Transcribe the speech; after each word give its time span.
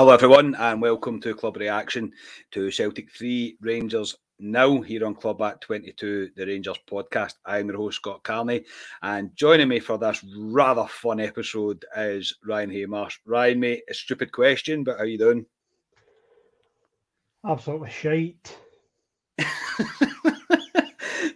Hello, 0.00 0.14
everyone, 0.14 0.54
and 0.54 0.80
welcome 0.80 1.20
to 1.20 1.34
Club 1.34 1.58
Reaction 1.58 2.10
to 2.52 2.70
Celtic 2.70 3.10
3 3.10 3.58
Rangers 3.60 4.16
now 4.38 4.80
here 4.80 5.04
on 5.04 5.14
Club 5.14 5.42
at 5.42 5.60
22, 5.60 6.30
the 6.34 6.46
Rangers 6.46 6.78
podcast. 6.90 7.34
I'm 7.44 7.68
your 7.68 7.76
host, 7.76 7.96
Scott 7.96 8.22
Carney, 8.22 8.64
and 9.02 9.36
joining 9.36 9.68
me 9.68 9.78
for 9.78 9.98
this 9.98 10.24
rather 10.38 10.86
fun 10.86 11.20
episode 11.20 11.84
is 11.98 12.34
Ryan 12.46 12.70
Haymarsh. 12.70 13.18
Ryan, 13.26 13.60
mate, 13.60 13.82
a 13.90 13.92
stupid 13.92 14.32
question, 14.32 14.84
but 14.84 14.96
how 14.96 15.04
you 15.04 15.18
doing? 15.18 15.44
Absolutely 17.44 17.90
shite. 17.90 18.56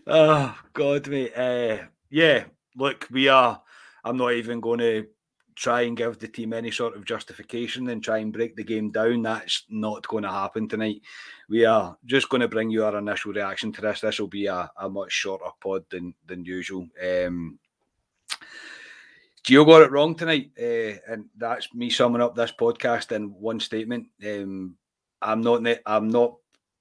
oh, 0.07 0.59
God, 0.73 1.07
mate. 1.09 1.37
Uh, 1.37 1.85
yeah, 2.09 2.45
look, 2.77 3.09
we 3.11 3.29
are. 3.29 3.61
I'm 4.03 4.17
not 4.17 4.33
even 4.33 4.61
going 4.61 4.79
to 4.79 5.07
try 5.55 5.83
and 5.83 5.97
give 5.97 6.19
the 6.19 6.29
team 6.29 6.53
any 6.53 6.71
sort 6.71 6.97
of 6.97 7.05
justification 7.05 7.89
and 7.89 8.03
try 8.03 8.19
and 8.19 8.33
break 8.33 8.57
the 8.57 8.65
game 8.65 8.91
down. 8.91 9.23
That's 9.23 9.65
not 9.69 10.07
going 10.09 10.25
to 10.25 10.31
happen 10.31 10.69
tonight. 10.69 11.03
We 11.49 11.65
are 11.65 11.97
just 12.05 12.29
going 12.29 12.41
to 12.41 12.49
bring 12.49 12.71
you 12.71 12.85
our 12.85 12.99
initial 12.99 13.33
reaction 13.33 13.73
to 13.73 13.81
this. 13.81 14.01
This 14.01 14.19
will 14.19 14.29
be 14.29 14.47
a, 14.47 14.71
a 14.77 14.89
much 14.89 15.13
shorter 15.13 15.45
pod 15.61 15.85
than 15.91 16.15
than 16.27 16.45
usual. 16.45 16.89
Um, 17.03 17.59
Gio 19.45 19.67
got 19.67 19.83
it 19.83 19.91
wrong 19.91 20.15
tonight, 20.15 20.53
uh, 20.59 20.99
and 21.13 21.27
that's 21.37 21.73
me 21.75 21.91
summing 21.91 22.23
up 22.23 22.35
this 22.35 22.53
podcast 22.53 23.13
in 23.13 23.35
one 23.35 23.61
statement. 23.61 24.07
Um, 24.27 24.77
I'm 25.21 25.43
not. 25.43 25.63
I'm 25.85 26.09
not 26.09 26.37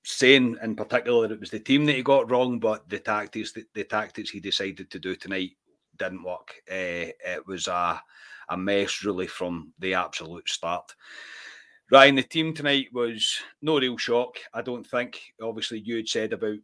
saying 0.06 0.58
in 0.62 0.76
particular 0.76 1.28
that 1.28 1.34
it 1.34 1.40
was 1.40 1.50
the 1.50 1.60
team 1.60 1.86
that 1.86 1.96
he 1.96 2.04
got 2.04 2.30
wrong, 2.32 2.60
but 2.60 2.88
the 2.90 3.00
tactics 3.00 3.52
the, 3.52 3.66
the 3.74 3.84
tactics 3.84 4.30
he 4.30 4.40
decided 4.40 4.90
to 4.90 5.00
do 5.00 5.16
tonight 5.16 5.52
didn't 5.98 6.24
work. 6.24 6.54
Uh, 6.70 7.12
it 7.26 7.46
was 7.46 7.68
a 7.68 8.02
a 8.50 8.58
mess 8.58 9.04
really 9.04 9.28
from 9.28 9.74
the 9.80 9.94
absolute 9.94 10.48
start. 10.50 10.94
Ryan, 11.92 12.16
the 12.16 12.24
team 12.24 12.54
tonight 12.54 12.88
was 12.92 13.40
no 13.62 13.80
real 13.80 13.98
shock. 13.98 14.38
I 14.54 14.62
don't 14.62 14.86
think. 14.86 15.22
Obviously, 15.42 15.80
you 15.80 15.98
had 15.98 16.08
said 16.08 16.34
about 16.34 16.58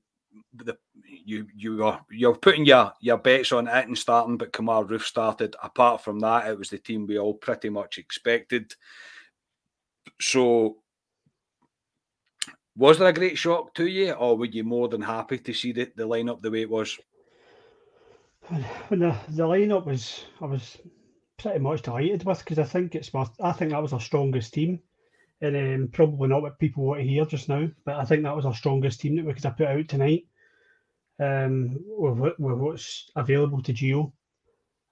the 0.54 0.76
you 1.04 1.48
you 1.56 1.84
are 1.84 2.04
you're 2.12 2.36
putting 2.36 2.66
your 2.66 2.94
your 3.02 3.18
bets 3.18 3.52
on 3.52 3.68
it 3.68 3.88
and 3.88 3.98
starting, 3.98 4.38
but 4.38 4.54
Kemar 4.54 4.88
Roofe 4.88 5.04
started. 5.04 5.56
Apart 5.62 6.04
from 6.04 6.20
that, 6.20 6.48
it 6.48 6.58
was 6.58 6.70
the 6.70 6.78
team 6.78 7.06
we 7.06 7.20
all 7.20 7.34
pretty 7.34 7.70
much 7.70 7.98
expected. 7.98 8.74
So, 10.22 10.78
was 12.76 12.98
there 12.98 13.10
a 13.10 13.14
great 13.14 13.38
shock 13.38 13.74
to 13.76 13.88
you, 13.88 14.14
or 14.14 14.38
were 14.38 14.46
you 14.46 14.64
more 14.64 14.88
than 14.88 15.02
happy 15.02 15.38
to 15.38 15.54
see 15.54 15.72
the, 15.72 15.92
the 15.96 16.08
lineup 16.08 16.42
the 16.42 16.52
way 16.52 16.62
it 16.62 16.70
was? 16.70 16.98
When 18.88 19.00
the, 19.00 19.16
the 19.30 19.44
lineup 19.44 19.86
was, 19.86 20.26
I 20.42 20.46
was 20.46 20.78
pretty 21.40 21.60
much 21.60 21.82
delighted 21.82 22.24
with 22.24 22.40
because 22.40 22.60
I 22.60 22.64
think 22.64 22.96
it's 22.96 23.14
my, 23.14 23.26
I 23.42 23.52
think 23.52 23.72
that 23.72 23.82
was 23.82 23.94
our 23.94 24.00
strongest 24.00 24.54
team, 24.54 24.80
and 25.42 25.56
um, 25.56 25.90
probably 25.92 26.28
not 26.28 26.42
what 26.42 26.60
people 26.60 26.84
want 26.84 27.02
to 27.02 27.08
hear 27.08 27.26
just 27.26 27.50
now, 27.50 27.68
but 27.86 27.96
I 27.96 28.06
think 28.06 28.24
that 28.24 28.36
was 28.36 28.46
our 28.46 28.56
strongest 28.56 29.02
team 29.02 29.16
that 29.16 29.26
we 29.26 29.34
could 29.34 29.44
have 29.44 29.58
put 29.58 29.68
out 29.68 29.88
tonight. 29.88 30.26
Um, 31.22 31.78
with, 31.86 32.40
with 32.40 32.58
what's 32.58 33.12
available 33.16 33.62
to 33.64 33.74
Gio, 33.74 34.14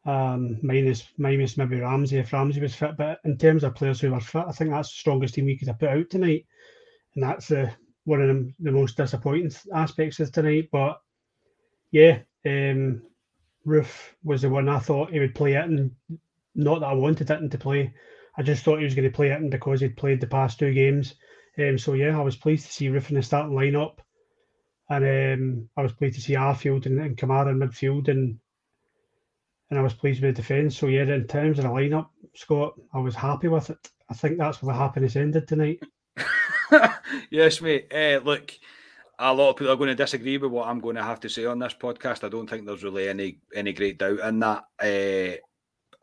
um, 0.06 0.58
minus 0.62 1.08
minus 1.18 1.58
maybe 1.58 1.80
Ramsey 1.80 2.18
if 2.18 2.32
Ramsey 2.34 2.62
was 2.62 2.76
fit, 2.76 2.98
but 2.98 3.20
in 3.26 3.38
terms 3.38 3.64
of 3.64 3.76
players 3.76 4.00
who 4.00 4.12
were 4.12 4.20
fit, 4.20 4.46
I 4.48 4.52
think 4.52 4.72
that's 4.72 4.90
the 4.90 4.98
strongest 4.98 5.36
team 5.36 5.46
we 5.46 5.58
could 5.58 5.68
have 5.68 5.80
put 5.80 5.90
out 5.90 6.10
tonight, 6.10 6.46
and 7.16 7.24
that's 7.24 7.50
the 7.50 7.72
one 8.06 8.22
of 8.22 8.28
the, 8.28 8.54
the 8.62 8.72
most 8.72 8.96
disappointing 8.96 9.52
aspects 9.74 10.20
of 10.22 10.32
tonight. 10.32 10.70
But 10.72 11.02
yeah, 11.92 12.20
um, 12.46 13.02
Roofe 13.66 14.14
was 14.24 14.44
the 14.44 14.50
one 14.50 14.70
I 14.70 14.80
thought 14.80 15.12
he 15.12 15.20
would 15.20 15.36
play 15.36 15.54
it, 15.54 15.66
and 15.66 15.92
not 16.58 16.82
that 16.82 16.88
I 16.88 16.94
wanted 16.94 17.28
Itten 17.28 17.50
to 17.52 17.58
play. 17.58 17.94
I 18.38 18.44
just 18.44 18.64
thought 18.64 18.80
he 18.80 18.86
was 18.86 18.96
going 18.96 19.10
to 19.10 19.16
play 19.16 19.30
Itten 19.30 19.50
because 19.50 19.80
he'd 19.80 19.98
played 19.98 20.20
the 20.20 20.28
past 20.28 20.60
two 20.60 20.74
games. 20.74 21.16
Um, 21.58 21.78
so 21.78 21.94
yeah, 21.94 22.18
I 22.18 22.22
was 22.22 22.36
pleased 22.36 22.66
to 22.66 22.74
see 22.74 22.90
Roofe 22.90 23.10
in 23.10 23.16
the 23.16 23.24
starting 23.24 23.56
lineup, 23.56 23.98
and 24.90 25.06
um, 25.06 25.70
I 25.76 25.82
was 25.82 25.94
pleased 25.94 26.16
to 26.16 26.22
see 26.22 26.34
Arfield 26.34 26.86
and, 26.86 27.00
and 27.00 27.18
Kamara 27.18 27.52
in 27.52 27.60
midfield, 27.60 28.10
and 28.10 28.40
and 29.70 29.80
I 29.80 29.82
was 29.82 29.94
pleased 29.94 30.22
with 30.22 30.36
the 30.36 30.42
defence. 30.42 30.78
So 30.78 30.88
yeah, 30.88 31.04
in 31.04 31.28
terms 31.28 31.58
of 31.58 31.66
the 31.66 31.70
lineup, 31.72 32.10
Scott, 32.36 32.76
I 32.94 33.00
was 33.00 33.16
happy 33.16 33.48
with 33.48 33.70
it. 33.70 33.90
I 34.10 34.14
think 34.14 34.38
that's 34.38 34.62
where 34.62 34.74
the 34.74 34.80
happiness 34.80 35.16
ended 35.16 35.48
tonight. 35.48 35.82
yes, 37.32 37.62
mate. 37.62 37.92
Uh, 37.94 38.22
look, 38.24 38.54
a 39.20 39.34
lot 39.34 39.50
of 39.50 39.56
people 39.58 39.74
are 39.74 39.78
going 39.78 39.90
to 39.90 39.96
disagree 39.96 40.38
with 40.38 40.52
what 40.52 40.68
I'm 40.68 40.80
going 40.80 40.96
to 40.96 41.04
have 41.04 41.20
to 41.22 41.30
say 41.30 41.46
on 41.46 41.60
this 41.60 41.74
podcast. 41.74 42.24
I 42.24 42.30
don't 42.30 42.50
think 42.50 42.66
there's 42.66 42.84
really 42.84 43.10
any 43.10 43.40
any 43.56 43.74
great 43.74 43.98
doubt 43.98 44.20
in 44.20 44.40
that. 44.40 44.64
Uh, 44.80 45.38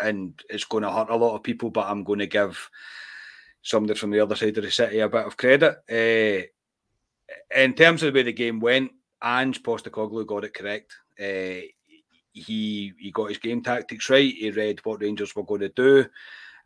and 0.00 0.40
it's 0.48 0.64
going 0.64 0.82
to 0.82 0.90
hurt 0.90 1.10
a 1.10 1.16
lot 1.16 1.34
of 1.34 1.42
people. 1.42 1.70
But 1.70 1.88
I'm 1.88 2.04
going 2.04 2.18
to 2.20 2.26
give 2.26 2.70
somebody 3.62 3.98
from 3.98 4.10
the 4.10 4.20
other 4.20 4.36
side 4.36 4.56
of 4.56 4.64
the 4.64 4.70
city 4.70 5.00
a 5.00 5.08
bit 5.08 5.26
of 5.26 5.36
credit. 5.36 5.76
Uh, 5.90 6.46
in 7.56 7.74
terms 7.74 8.02
of 8.02 8.12
the 8.12 8.18
way 8.18 8.22
the 8.22 8.32
game 8.32 8.60
went, 8.60 8.92
Ange 9.22 9.62
Postecoglou 9.62 10.26
got 10.26 10.44
it 10.44 10.54
correct. 10.54 10.94
Uh, 11.18 11.66
he 12.32 12.92
he 12.98 13.10
got 13.12 13.28
his 13.28 13.38
game 13.38 13.62
tactics 13.62 14.10
right. 14.10 14.34
He 14.34 14.50
read 14.50 14.84
what 14.84 15.00
Rangers 15.00 15.34
were 15.34 15.44
going 15.44 15.60
to 15.60 15.68
do, 15.70 16.04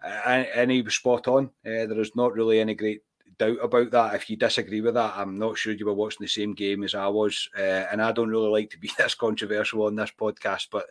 and, 0.02 0.46
and, 0.54 0.70
he 0.70 0.82
was 0.82 0.94
spot 0.94 1.28
on. 1.28 1.46
Uh, 1.64 1.86
there 1.86 2.00
is 2.00 2.16
not 2.16 2.32
really 2.32 2.58
any 2.58 2.74
great 2.74 3.02
doubt 3.38 3.58
about 3.62 3.90
that. 3.90 4.14
If 4.14 4.30
you 4.30 4.36
disagree 4.36 4.80
with 4.80 4.94
that, 4.94 5.14
I'm 5.16 5.38
not 5.38 5.58
sure 5.58 5.72
you 5.72 5.86
were 5.86 5.94
watching 5.94 6.24
the 6.24 6.28
same 6.28 6.54
game 6.54 6.82
as 6.82 6.94
I 6.94 7.06
was. 7.08 7.48
Uh, 7.56 7.84
and 7.92 8.02
I 8.02 8.12
don't 8.12 8.30
really 8.30 8.48
like 8.48 8.70
to 8.70 8.78
be 8.78 8.90
this 8.98 9.14
controversial 9.14 9.84
on 9.84 9.96
this 9.96 10.12
podcast, 10.18 10.68
but 10.70 10.86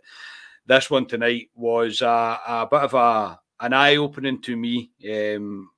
this 0.68 0.92
one 0.92 1.06
tonight 1.06 1.50
was 1.56 2.02
a, 2.02 2.40
a 2.48 2.68
bit 2.70 2.82
of 2.82 2.94
a 2.94 3.40
an 3.60 3.74
eye 3.74 3.96
opening 3.96 4.42
to 4.44 4.56
me. 4.56 4.92
Um, 5.10 5.70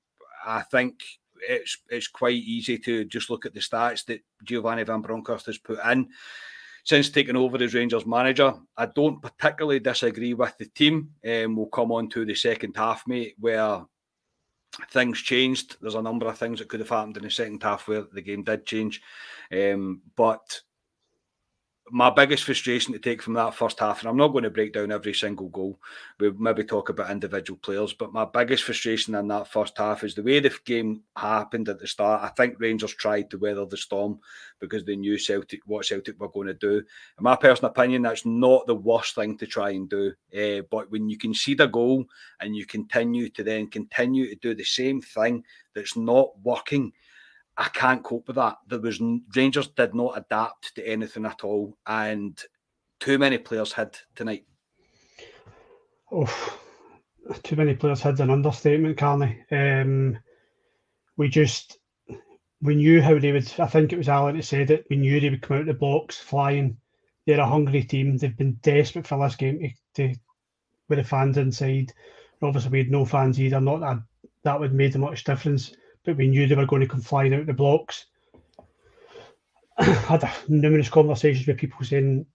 I 0.45 0.61
think 0.63 1.01
it's 1.47 1.77
it's 1.89 2.07
quite 2.07 2.35
easy 2.35 2.77
to 2.79 3.05
just 3.05 3.29
look 3.29 3.45
at 3.45 3.53
the 3.53 3.61
stats 3.61 4.05
that 4.05 4.21
Giovanni 4.43 4.83
Van 4.83 5.01
Bronckhorst 5.01 5.45
has 5.45 5.57
put 5.57 5.79
in 5.85 6.09
since 6.83 7.09
taking 7.09 7.35
over 7.35 7.61
as 7.63 7.73
Rangers 7.73 8.05
manager. 8.05 8.53
I 8.75 8.87
don't 8.87 9.21
particularly 9.21 9.79
disagree 9.79 10.33
with 10.33 10.57
the 10.57 10.65
team. 10.65 11.11
Um, 11.27 11.55
we'll 11.55 11.67
come 11.67 11.91
on 11.91 12.09
to 12.09 12.25
the 12.25 12.35
second 12.35 12.75
half, 12.75 13.03
mate, 13.07 13.35
where 13.39 13.85
things 14.91 15.19
changed. 15.21 15.77
There's 15.81 15.95
a 15.95 16.01
number 16.01 16.27
of 16.27 16.37
things 16.37 16.59
that 16.59 16.69
could 16.69 16.79
have 16.79 16.89
happened 16.89 17.17
in 17.17 17.23
the 17.23 17.29
second 17.29 17.61
half 17.61 17.87
where 17.87 18.05
the 18.11 18.21
game 18.21 18.43
did 18.43 18.65
change. 18.65 19.01
Um, 19.51 20.01
but 20.15 20.61
my 21.91 22.09
biggest 22.09 22.43
frustration 22.43 22.93
to 22.93 22.99
take 22.99 23.21
from 23.21 23.33
that 23.33 23.53
first 23.53 23.79
half, 23.79 23.99
and 23.99 24.09
I'm 24.09 24.17
not 24.17 24.29
going 24.29 24.43
to 24.43 24.49
break 24.49 24.73
down 24.73 24.91
every 24.91 25.13
single 25.13 25.49
goal. 25.49 25.79
We'll 26.19 26.33
maybe 26.33 26.63
talk 26.63 26.89
about 26.89 27.11
individual 27.11 27.59
players, 27.61 27.93
but 27.93 28.13
my 28.13 28.25
biggest 28.25 28.63
frustration 28.63 29.15
in 29.15 29.27
that 29.29 29.47
first 29.47 29.77
half 29.77 30.03
is 30.03 30.15
the 30.15 30.23
way 30.23 30.39
the 30.39 30.55
game 30.65 31.03
happened 31.15 31.69
at 31.69 31.79
the 31.79 31.87
start. 31.87 32.23
I 32.23 32.29
think 32.29 32.59
Rangers 32.59 32.93
tried 32.93 33.29
to 33.31 33.37
weather 33.37 33.65
the 33.65 33.77
storm 33.77 34.19
because 34.59 34.85
they 34.85 34.95
knew 34.95 35.17
Celtic 35.17 35.61
what 35.65 35.85
Celtic 35.85 36.19
were 36.19 36.29
going 36.29 36.47
to 36.47 36.53
do. 36.53 36.77
In 36.77 36.83
my 37.23 37.35
personal 37.35 37.71
opinion, 37.71 38.01
that's 38.03 38.25
not 38.25 38.67
the 38.67 38.75
worst 38.75 39.15
thing 39.15 39.37
to 39.37 39.47
try 39.47 39.71
and 39.71 39.89
do. 39.89 40.13
Uh, 40.35 40.61
but 40.69 40.91
when 40.91 41.09
you 41.09 41.17
see 41.33 41.53
the 41.53 41.67
goal 41.67 42.05
and 42.39 42.55
you 42.55 42.65
continue 42.65 43.29
to 43.29 43.43
then 43.43 43.67
continue 43.67 44.29
to 44.29 44.35
do 44.35 44.55
the 44.55 44.63
same 44.63 45.01
thing 45.01 45.43
that's 45.73 45.95
not 45.95 46.29
working 46.43 46.91
I 47.59 47.67
can't 47.73 48.01
cope 48.01 48.25
with 48.27 48.37
that. 48.37 48.57
There 48.67 48.79
was 48.79 49.01
Rangers 49.35 49.67
did 49.67 49.93
not 49.93 50.17
adapt 50.17 50.75
to 50.75 50.87
anything 50.87 51.25
at 51.25 51.43
all, 51.43 51.77
and 51.85 52.41
too 53.01 53.17
many 53.17 53.37
players 53.37 53.73
had 53.73 53.97
tonight. 54.15 54.45
Oh, 56.09 56.61
too 57.43 57.57
many 57.57 57.75
players 57.75 58.01
had 58.01 58.17
an 58.21 58.29
understatement, 58.29 58.97
Carney. 58.97 59.43
Um, 59.51 60.17
we 61.17 61.27
just 61.27 61.77
we 62.61 62.75
knew 62.75 63.01
how 63.01 63.19
they 63.19 63.33
would. 63.33 63.51
I 63.59 63.67
think 63.67 63.91
it 63.91 63.97
was 63.97 64.07
Alan 64.07 64.37
that 64.37 64.43
said 64.43 64.71
it. 64.71 64.85
We 64.89 64.95
knew 64.95 65.19
they 65.19 65.29
would 65.29 65.41
come 65.41 65.57
out 65.57 65.61
of 65.61 65.67
the 65.67 65.73
blocks 65.73 66.17
flying. 66.17 66.77
They're 67.27 67.41
a 67.41 67.45
hungry 67.45 67.83
team. 67.83 68.15
They've 68.15 68.37
been 68.37 68.57
desperate 68.61 69.05
for 69.05 69.21
this 69.21 69.35
game 69.35 69.59
to, 69.59 70.07
to 70.07 70.19
with 70.87 70.99
the 70.99 71.03
fans 71.03 71.37
inside. 71.37 71.91
Obviously, 72.41 72.71
we 72.71 72.77
had 72.79 72.91
no 72.91 73.03
fans 73.03 73.37
either. 73.37 73.59
Not 73.59 73.81
that 73.81 73.97
that 74.43 74.59
would 74.61 74.73
made 74.73 74.95
much 74.95 75.25
difference 75.25 75.73
but 76.09 76.17
we 76.17 76.27
knew 76.27 76.47
they 76.47 76.55
were 76.55 76.65
going 76.65 76.81
to 76.81 76.87
come 76.87 77.01
flying 77.01 77.35
out 77.35 77.45
the 77.45 77.53
blocks. 77.53 78.07
I 79.77 79.83
had 79.83 80.27
numerous 80.47 80.89
conversations 80.89 81.45
with 81.45 81.57
people 81.57 81.85
saying 81.85 82.25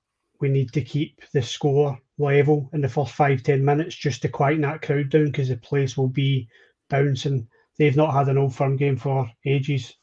we 0.40 0.48
need 0.48 0.72
to 0.72 0.80
keep 0.80 1.20
the 1.32 1.42
score 1.42 1.98
level 2.18 2.70
in 2.72 2.80
the 2.80 2.88
first 2.88 3.12
five 3.12 3.42
ten 3.42 3.64
minutes 3.64 3.96
just 3.96 4.22
to 4.22 4.28
quieten 4.28 4.62
that 4.62 4.82
crowd 4.82 5.10
down 5.10 5.26
because 5.26 5.48
the 5.48 5.56
place 5.56 5.96
will 5.96 6.08
be 6.08 6.48
bouncing. 6.88 7.48
They've 7.76 7.96
not 7.96 8.14
had 8.14 8.28
an 8.28 8.38
old 8.38 8.54
firm 8.54 8.76
game 8.76 8.96
for 8.96 9.28
ages. 9.44 9.96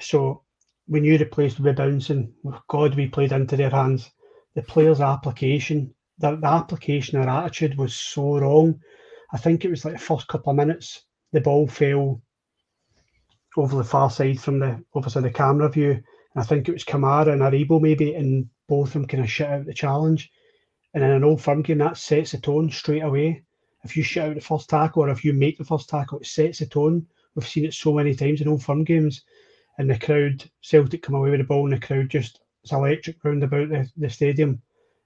So 0.00 0.42
we 0.88 1.00
knew 1.00 1.18
the 1.18 1.26
place 1.26 1.58
would 1.58 1.76
be 1.76 1.82
bouncing. 1.82 2.32
God, 2.68 2.94
we 2.94 3.08
played 3.08 3.32
into 3.32 3.56
their 3.56 3.70
hands. 3.70 4.10
The 4.54 4.62
players' 4.62 5.02
application, 5.02 5.94
the, 6.18 6.36
the 6.36 6.46
application, 6.46 7.20
their 7.20 7.28
attitude 7.28 7.76
was 7.76 7.94
so 7.94 8.38
wrong. 8.38 8.80
I 9.32 9.36
think 9.36 9.64
it 9.64 9.70
was 9.70 9.84
like 9.84 9.94
the 9.94 10.00
first 10.00 10.28
couple 10.28 10.50
of 10.50 10.56
minutes, 10.56 11.02
the 11.32 11.42
ball 11.42 11.66
fell 11.66 12.22
over 13.56 13.76
the 13.76 13.84
far 13.84 14.10
side 14.10 14.40
from 14.40 14.58
the 14.58 14.82
obviously 14.94 15.22
the 15.22 15.30
camera 15.30 15.68
view. 15.68 15.90
And 15.90 16.02
I 16.36 16.42
think 16.42 16.68
it 16.68 16.72
was 16.72 16.84
Kamara 16.84 17.32
and 17.32 17.42
Aribo 17.42 17.80
maybe, 17.80 18.14
and 18.14 18.48
both 18.68 18.88
of 18.88 18.92
them 18.94 19.06
kind 19.06 19.22
of 19.22 19.30
shut 19.30 19.50
out 19.50 19.66
the 19.66 19.74
challenge. 19.74 20.30
And 20.94 21.02
in 21.02 21.10
an 21.10 21.24
old 21.24 21.40
firm 21.40 21.62
game, 21.62 21.78
that 21.78 21.96
sets 21.96 22.32
the 22.32 22.38
tone 22.38 22.70
straight 22.70 23.02
away. 23.02 23.42
If 23.84 23.96
you 23.96 24.02
shut 24.02 24.28
out 24.28 24.34
the 24.34 24.40
first 24.40 24.68
tackle 24.68 25.04
or 25.04 25.10
if 25.10 25.24
you 25.24 25.32
make 25.32 25.58
the 25.58 25.64
first 25.64 25.88
tackle, 25.88 26.18
it 26.18 26.26
sets 26.26 26.58
the 26.58 26.66
tone 26.66 27.06
We've 27.36 27.46
seen 27.46 27.66
it 27.66 27.74
so 27.74 27.92
many 27.92 28.14
times 28.14 28.40
in 28.40 28.48
old 28.48 28.64
firm 28.64 28.82
games, 28.82 29.22
and 29.76 29.90
the 29.90 29.98
crowd, 29.98 30.50
Celtic 30.62 31.02
come 31.02 31.16
away 31.16 31.30
with 31.30 31.40
the 31.40 31.44
ball, 31.44 31.64
and 31.64 31.72
the 31.74 31.86
crowd 31.86 32.08
just 32.08 32.40
it's 32.62 32.72
electric 32.72 33.22
round 33.22 33.44
about 33.44 33.68
the, 33.68 33.88
the 33.96 34.08
stadium. 34.08 34.62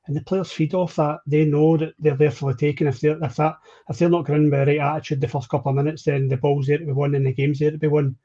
And 0.06 0.16
the 0.16 0.22
players 0.22 0.52
feed 0.52 0.72
off 0.72 0.94
that. 0.96 1.20
They 1.26 1.44
know 1.44 1.76
that 1.76 1.94
they're 1.98 2.16
there 2.16 2.30
for 2.30 2.52
the 2.52 2.58
taking. 2.58 2.86
If 2.86 3.00
they're 3.00 3.22
if 3.22 3.36
that 3.36 3.56
if 3.88 3.98
they're 3.98 4.08
not 4.08 4.26
going 4.26 4.44
with 4.44 4.52
the 4.52 4.58
right 4.58 4.78
attitude 4.78 5.20
the 5.20 5.28
first 5.28 5.48
couple 5.48 5.70
of 5.70 5.76
minutes, 5.76 6.04
then 6.04 6.28
the 6.28 6.36
ball's 6.36 6.68
there 6.68 6.78
to 6.78 6.86
be 6.86 6.92
won 6.92 7.16
and 7.16 7.26
the 7.26 7.32
game's 7.32 7.58
there 7.58 7.72
to 7.72 7.78
be 7.78 7.88
won. 7.88 8.16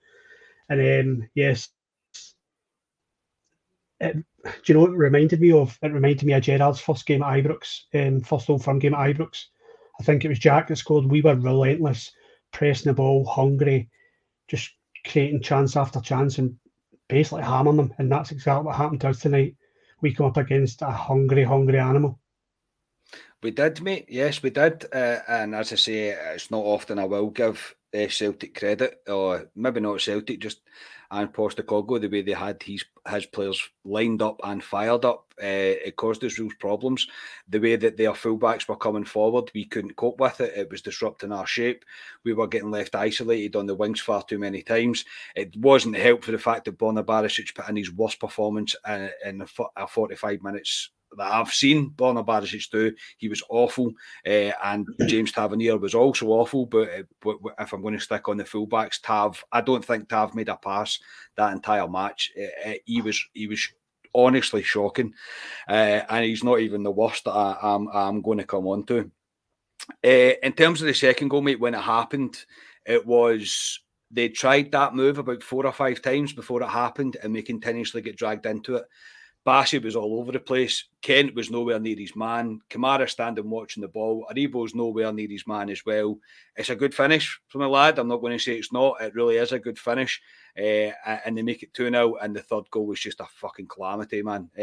And 0.69 0.81
um, 1.21 1.29
yes, 1.35 1.69
it, 4.00 4.15
do 4.15 4.51
you 4.65 4.73
know 4.75 4.81
what 4.81 4.91
it 4.91 4.97
reminded 4.97 5.41
me 5.41 5.51
of? 5.51 5.77
It 5.81 5.91
reminded 5.91 6.23
me 6.23 6.33
of 6.33 6.44
Gerrard's 6.44 6.79
first 6.79 7.06
game 7.06 7.23
at 7.23 7.44
Ibrox, 7.44 7.81
um, 7.94 8.21
first 8.21 8.50
Old 8.50 8.63
Firm 8.63 8.79
game 8.79 8.94
at 8.94 9.15
Ibrox. 9.15 9.45
I 10.00 10.03
think 10.03 10.25
it 10.25 10.29
was 10.29 10.39
Jack 10.39 10.67
that 10.67 10.75
scored. 10.75 11.06
We 11.06 11.21
were 11.21 11.35
relentless, 11.35 12.12
pressing 12.51 12.89
the 12.89 12.94
ball, 12.94 13.25
hungry, 13.25 13.89
just 14.47 14.71
creating 15.07 15.41
chance 15.41 15.75
after 15.75 16.01
chance 16.01 16.38
and 16.38 16.57
basically 17.07 17.44
hammering 17.44 17.77
them. 17.77 17.94
And 17.97 18.12
that's 18.12 18.31
exactly 18.31 18.65
what 18.65 18.75
happened 18.75 19.01
to 19.01 19.09
us 19.09 19.19
tonight. 19.19 19.56
We 20.01 20.13
come 20.13 20.25
up 20.25 20.38
against 20.38 20.81
a 20.81 20.91
hungry, 20.91 21.44
hungry 21.44 21.79
animal. 21.79 22.19
We 23.41 23.51
did, 23.51 23.81
mate. 23.81 24.06
Yes, 24.09 24.41
we 24.41 24.50
did. 24.50 24.85
Uh, 24.91 25.19
and 25.27 25.56
as 25.56 25.71
I 25.71 25.75
say, 25.75 26.09
it's 26.09 26.51
not 26.51 26.63
often 26.63 27.00
I 27.00 27.06
will 27.06 27.29
give 27.29 27.75
uh, 27.95 28.07
Celtic 28.09 28.57
credit, 28.57 29.01
or 29.07 29.50
maybe 29.56 29.80
not 29.80 30.01
Celtic, 30.01 30.39
just 30.39 30.62
Ange 31.12 31.31
Postecoglou, 31.31 32.01
the 32.01 32.07
way 32.07 32.21
they 32.21 32.33
had 32.33 32.62
his 32.63 32.83
his 33.07 33.25
players 33.27 33.62
lined 33.83 34.21
up 34.24 34.42
and 34.44 34.63
fired 34.63 35.06
up, 35.06 35.31
uh, 35.42 35.77
it 35.86 35.95
caused 35.95 36.24
us 36.24 36.39
real 36.39 36.50
problems. 36.59 37.07
The 37.47 37.59
way 37.59 37.75
that 37.75 37.97
their 37.97 38.13
fullbacks 38.13 38.68
were 38.68 38.75
coming 38.75 39.03
forward, 39.03 39.51
we 39.53 39.65
couldn't 39.65 39.95
cope 39.95 40.19
with 40.19 40.42
it. 40.42 40.57
It 40.57 40.71
was 40.71 40.81
disrupting 40.81 41.31
our 41.31 41.45
shape. 41.45 41.86
We 42.24 42.33
were 42.33 42.47
getting 42.47 42.71
left 42.71 42.95
isolated 42.95 43.56
on 43.56 43.68
the 43.68 43.75
wings 43.75 44.01
far 44.01 44.24
too 44.24 44.39
many 44.39 44.63
times. 44.63 45.06
It 45.36 45.56
wasn't 45.57 45.98
helped 45.98 46.25
for 46.25 46.31
the 46.31 46.39
fact 46.39 46.65
that 46.65 46.80
Borna 46.80 47.06
Barisic 47.06 47.53
put 47.53 47.69
in 47.69 47.75
his 47.75 47.91
worst 47.91 48.19
performance 48.19 48.75
in, 48.88 49.12
in 49.24 49.45
a 49.77 49.88
45 49.88 50.41
minutes 50.41 50.89
that 51.17 51.31
I've 51.31 51.53
seen 51.53 51.91
Borna 51.91 52.25
Barisic 52.25 52.69
do. 52.69 52.94
He 53.17 53.27
was 53.27 53.44
awful, 53.50 53.91
uh, 54.25 54.51
and 54.63 54.88
James 55.07 55.31
Tavernier 55.31 55.77
was 55.77 55.95
also 55.95 56.27
awful. 56.27 56.65
But, 56.65 56.89
uh, 56.89 57.03
but, 57.21 57.38
if 57.59 57.73
I'm 57.73 57.81
going 57.81 57.94
to 57.94 58.00
stick 58.00 58.27
on 58.27 58.38
the 58.38 58.44
fullbacks, 58.44 59.01
Tav, 59.01 59.44
I 59.51 59.62
don't 59.62 59.83
think 59.83 60.09
Tav 60.09 60.35
made 60.35 60.50
a 60.50 60.57
pass 60.57 61.00
that 61.35 61.53
entire 61.53 61.88
match. 61.88 62.31
Uh, 62.65 62.73
he 62.85 63.01
was 63.01 63.23
he 63.33 63.47
was 63.47 63.67
honestly 64.13 64.63
shocking, 64.63 65.13
and 65.67 66.25
he's 66.25 66.44
not 66.44 66.59
even 66.59 66.83
the 66.83 66.91
worst 66.91 67.25
that 67.25 67.31
I, 67.31 67.57
am 67.62 67.88
I'm, 67.89 67.97
I'm 67.97 68.21
going 68.21 68.38
to 68.38 68.45
come 68.45 68.67
on 68.67 68.85
to. 68.85 69.12
in 70.03 70.53
terms 70.53 70.81
of 70.81 70.88
the 70.88 70.94
second 70.94 71.29
goal, 71.29 71.41
mate, 71.41 71.59
when 71.59 71.75
it 71.75 71.81
happened, 71.81 72.38
it 72.85 73.06
was 73.06 73.81
they 74.12 74.29
tried 74.29 74.71
that 74.71 74.95
move 74.95 75.17
about 75.17 75.44
four 75.44 75.65
or 75.65 75.71
five 75.71 76.01
times 76.01 76.33
before 76.33 76.62
it 76.62 76.69
happened, 76.69 77.17
and 77.21 77.33
we 77.33 77.41
continuously 77.41 78.01
get 78.01 78.15
dragged 78.15 78.45
into 78.45 78.75
it. 78.75 78.85
Bassey 79.45 79.83
was 79.83 79.95
all 79.95 80.19
over 80.19 80.31
the 80.31 80.39
place. 80.39 80.86
Kent 81.01 81.36
was 81.36 81.51
nowhere 81.51 81.80
near 81.80 81.95
his 81.95 82.15
man. 82.15 82.59
Kamara 82.69 83.07
standing 83.07 83.50
watching 83.50 83.81
the 83.81 83.88
ball. 83.88 84.25
Aribo's 84.31 84.74
nowhere 84.74 85.13
near 85.13 85.30
his 85.30 85.45
man 85.45 85.69
as 85.69 85.86
well. 85.86 86.18
It's 86.56 86.71
a 86.71 86.75
good 86.75 86.95
finish 86.95 87.39
from 87.47 87.62
a 87.62 87.68
lad. 87.68 88.00
I'm 88.00 88.07
not 88.07 88.21
going 88.21 88.33
to 88.33 88.44
say 88.44 88.57
it's 88.57 88.74
not. 88.74 89.00
It 89.01 89.13
really 89.13 89.38
is 89.38 89.51
a 89.51 89.59
good 89.59 89.77
finish. 89.77 90.19
Uh, 90.57 90.92
and 91.25 91.38
they 91.38 91.44
make 91.44 91.62
it 91.62 91.74
2 91.75 91.92
0. 91.92 92.15
And 92.15 92.36
the 92.36 92.42
third 92.42 92.69
goal 92.71 92.88
was 92.88 93.00
just 93.00 93.19
a 93.19 93.25
fucking 93.25 93.68
calamity, 93.68 94.21
man. 94.21 94.50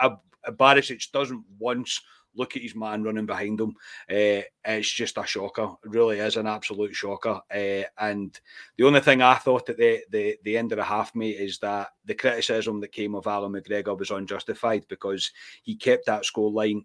Uh, 0.00 0.16
Barisic 0.52 1.12
doesn't 1.12 1.44
once 1.58 2.00
look 2.34 2.56
at 2.56 2.62
his 2.62 2.74
man 2.74 3.02
running 3.02 3.26
behind 3.26 3.60
him. 3.60 3.74
Uh, 4.10 4.42
it's 4.64 4.90
just 4.90 5.18
a 5.18 5.26
shocker. 5.26 5.70
It 5.84 5.90
really 5.90 6.18
is 6.18 6.36
an 6.36 6.46
absolute 6.46 6.94
shocker. 6.94 7.40
Uh, 7.52 7.82
and 7.98 8.38
the 8.76 8.84
only 8.84 9.00
thing 9.00 9.22
I 9.22 9.34
thought 9.34 9.68
at 9.68 9.76
the, 9.76 10.02
the, 10.10 10.36
the 10.44 10.56
end 10.56 10.72
of 10.72 10.76
the 10.76 10.84
half, 10.84 11.14
mate, 11.14 11.36
is 11.38 11.58
that 11.58 11.88
the 12.04 12.14
criticism 12.14 12.80
that 12.80 12.92
came 12.92 13.14
of 13.14 13.26
Allan 13.26 13.52
McGregor 13.52 13.98
was 13.98 14.10
unjustified 14.10 14.86
because 14.88 15.30
he 15.62 15.76
kept 15.76 16.06
that 16.06 16.24
score 16.24 16.50
line. 16.50 16.84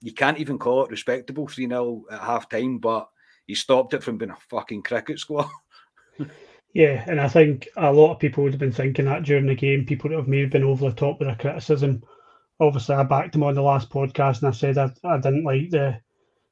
You 0.00 0.12
can't 0.12 0.38
even 0.38 0.58
call 0.58 0.84
it 0.84 0.90
respectable 0.90 1.48
3 1.48 1.68
0 1.68 2.04
at 2.10 2.20
half 2.20 2.48
time, 2.48 2.78
but 2.78 3.08
he 3.46 3.54
stopped 3.54 3.94
it 3.94 4.02
from 4.02 4.18
being 4.18 4.30
a 4.30 4.36
fucking 4.48 4.82
cricket 4.82 5.18
score. 5.18 5.48
yeah, 6.72 7.04
and 7.08 7.20
I 7.20 7.28
think 7.28 7.68
a 7.76 7.92
lot 7.92 8.12
of 8.12 8.18
people 8.20 8.44
would 8.44 8.52
have 8.52 8.60
been 8.60 8.72
thinking 8.72 9.06
that 9.06 9.24
during 9.24 9.46
the 9.46 9.54
game, 9.54 9.84
people 9.86 10.10
that 10.10 10.16
have 10.16 10.28
maybe 10.28 10.48
been 10.48 10.64
over 10.64 10.88
the 10.88 10.94
top 10.94 11.18
with 11.18 11.28
their 11.28 11.36
criticism 11.36 12.02
obviously 12.60 12.94
I 12.94 13.02
backed 13.04 13.34
him 13.34 13.42
on 13.42 13.54
the 13.54 13.62
last 13.62 13.90
podcast 13.90 14.40
and 14.40 14.48
I 14.48 14.52
said 14.52 14.78
I, 14.78 14.90
I 15.04 15.18
didn't 15.18 15.44
like 15.44 15.70
the 15.70 16.00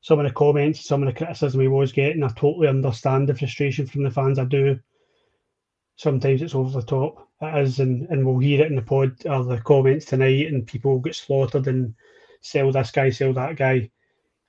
some 0.00 0.20
of 0.20 0.26
the 0.26 0.32
comments, 0.32 0.86
some 0.86 1.02
of 1.02 1.06
the 1.12 1.18
criticism 1.18 1.60
he 1.60 1.68
was 1.68 1.92
getting. 1.92 2.22
I 2.22 2.28
totally 2.28 2.68
understand 2.68 3.28
the 3.28 3.34
frustration 3.34 3.86
from 3.86 4.04
the 4.04 4.10
fans. 4.10 4.38
I 4.38 4.44
do. 4.44 4.78
Sometimes 5.96 6.42
it's 6.42 6.54
over 6.54 6.70
the 6.80 6.86
top. 6.86 7.26
It 7.40 7.62
is, 7.64 7.80
and, 7.80 8.06
and 8.08 8.24
we'll 8.24 8.38
hear 8.38 8.62
it 8.62 8.68
in 8.68 8.76
the 8.76 8.82
pod 8.82 9.14
or 9.26 9.44
the 9.44 9.58
comments 9.58 10.06
tonight, 10.06 10.46
and 10.46 10.66
people 10.66 11.00
get 11.00 11.16
slaughtered 11.16 11.66
and 11.66 11.94
sell 12.40 12.70
this 12.70 12.90
guy, 12.92 13.10
sell 13.10 13.32
that 13.32 13.56
guy. 13.56 13.90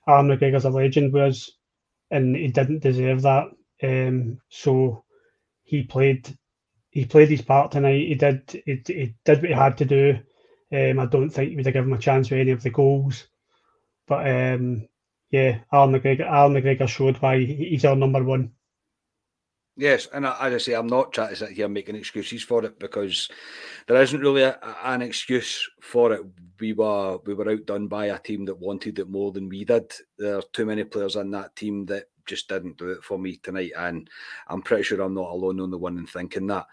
Allan 0.06 0.28
McGregor's 0.28 0.64
a 0.64 0.70
legend 0.70 1.12
was, 1.12 1.58
and 2.10 2.36
he 2.36 2.48
didn't 2.48 2.82
deserve 2.82 3.22
that. 3.22 3.46
Um, 3.82 4.40
so 4.48 5.04
he 5.64 5.82
played 5.82 6.28
he 6.90 7.04
played 7.04 7.30
his 7.30 7.42
part 7.42 7.72
tonight. 7.72 8.06
He 8.06 8.14
did 8.14 8.62
he, 8.64 8.82
he 8.86 9.14
did 9.24 9.42
what 9.42 9.48
he 9.48 9.52
had 9.52 9.76
to 9.78 9.84
do. 9.84 10.18
Um, 10.72 10.98
I 10.98 11.06
don't 11.06 11.30
think 11.30 11.56
we'd 11.56 11.66
have 11.66 11.72
given 11.72 11.90
him 11.90 11.98
a 11.98 12.00
chance 12.00 12.30
with 12.30 12.40
any 12.40 12.50
of 12.50 12.62
the 12.62 12.70
goals. 12.70 13.26
But 14.06 14.28
um, 14.28 14.88
yeah, 15.30 15.60
Allan 15.72 15.98
McGregor, 15.98 16.26
Allan 16.26 16.54
McGregor 16.54 16.88
showed 16.88 17.16
why 17.18 17.38
he's 17.44 17.84
our 17.84 17.96
number 17.96 18.22
one. 18.22 18.52
Yes, 19.76 20.08
and 20.12 20.26
as 20.26 20.34
I 20.40 20.58
say, 20.58 20.72
I'm 20.72 20.88
not 20.88 21.12
trying 21.12 21.28
to 21.28 21.36
sit 21.36 21.50
here 21.50 21.68
making 21.68 21.94
excuses 21.94 22.42
for 22.42 22.64
it 22.64 22.80
because 22.80 23.30
there 23.86 24.02
isn't 24.02 24.20
really 24.20 24.42
a, 24.42 24.58
an 24.82 25.02
excuse 25.02 25.70
for 25.80 26.12
it. 26.12 26.22
We 26.58 26.72
were 26.72 27.18
we 27.24 27.34
were 27.34 27.48
outdone 27.48 27.86
by 27.86 28.06
a 28.06 28.18
team 28.18 28.44
that 28.46 28.58
wanted 28.58 28.98
it 28.98 29.08
more 29.08 29.30
than 29.30 29.48
we 29.48 29.64
did. 29.64 29.92
There 30.18 30.38
are 30.38 30.42
too 30.52 30.66
many 30.66 30.82
players 30.82 31.14
in 31.14 31.30
that 31.30 31.54
team 31.54 31.86
that 31.86 32.06
just 32.26 32.48
didn't 32.48 32.76
do 32.76 32.90
it 32.90 33.04
for 33.04 33.20
me 33.20 33.36
tonight, 33.36 33.70
and 33.76 34.10
I'm 34.48 34.62
pretty 34.62 34.82
sure 34.82 35.00
I'm 35.00 35.14
not 35.14 35.30
alone 35.30 35.60
on 35.60 35.70
the 35.70 35.78
one 35.78 35.96
in 35.96 36.06
thinking 36.08 36.48
that 36.48 36.66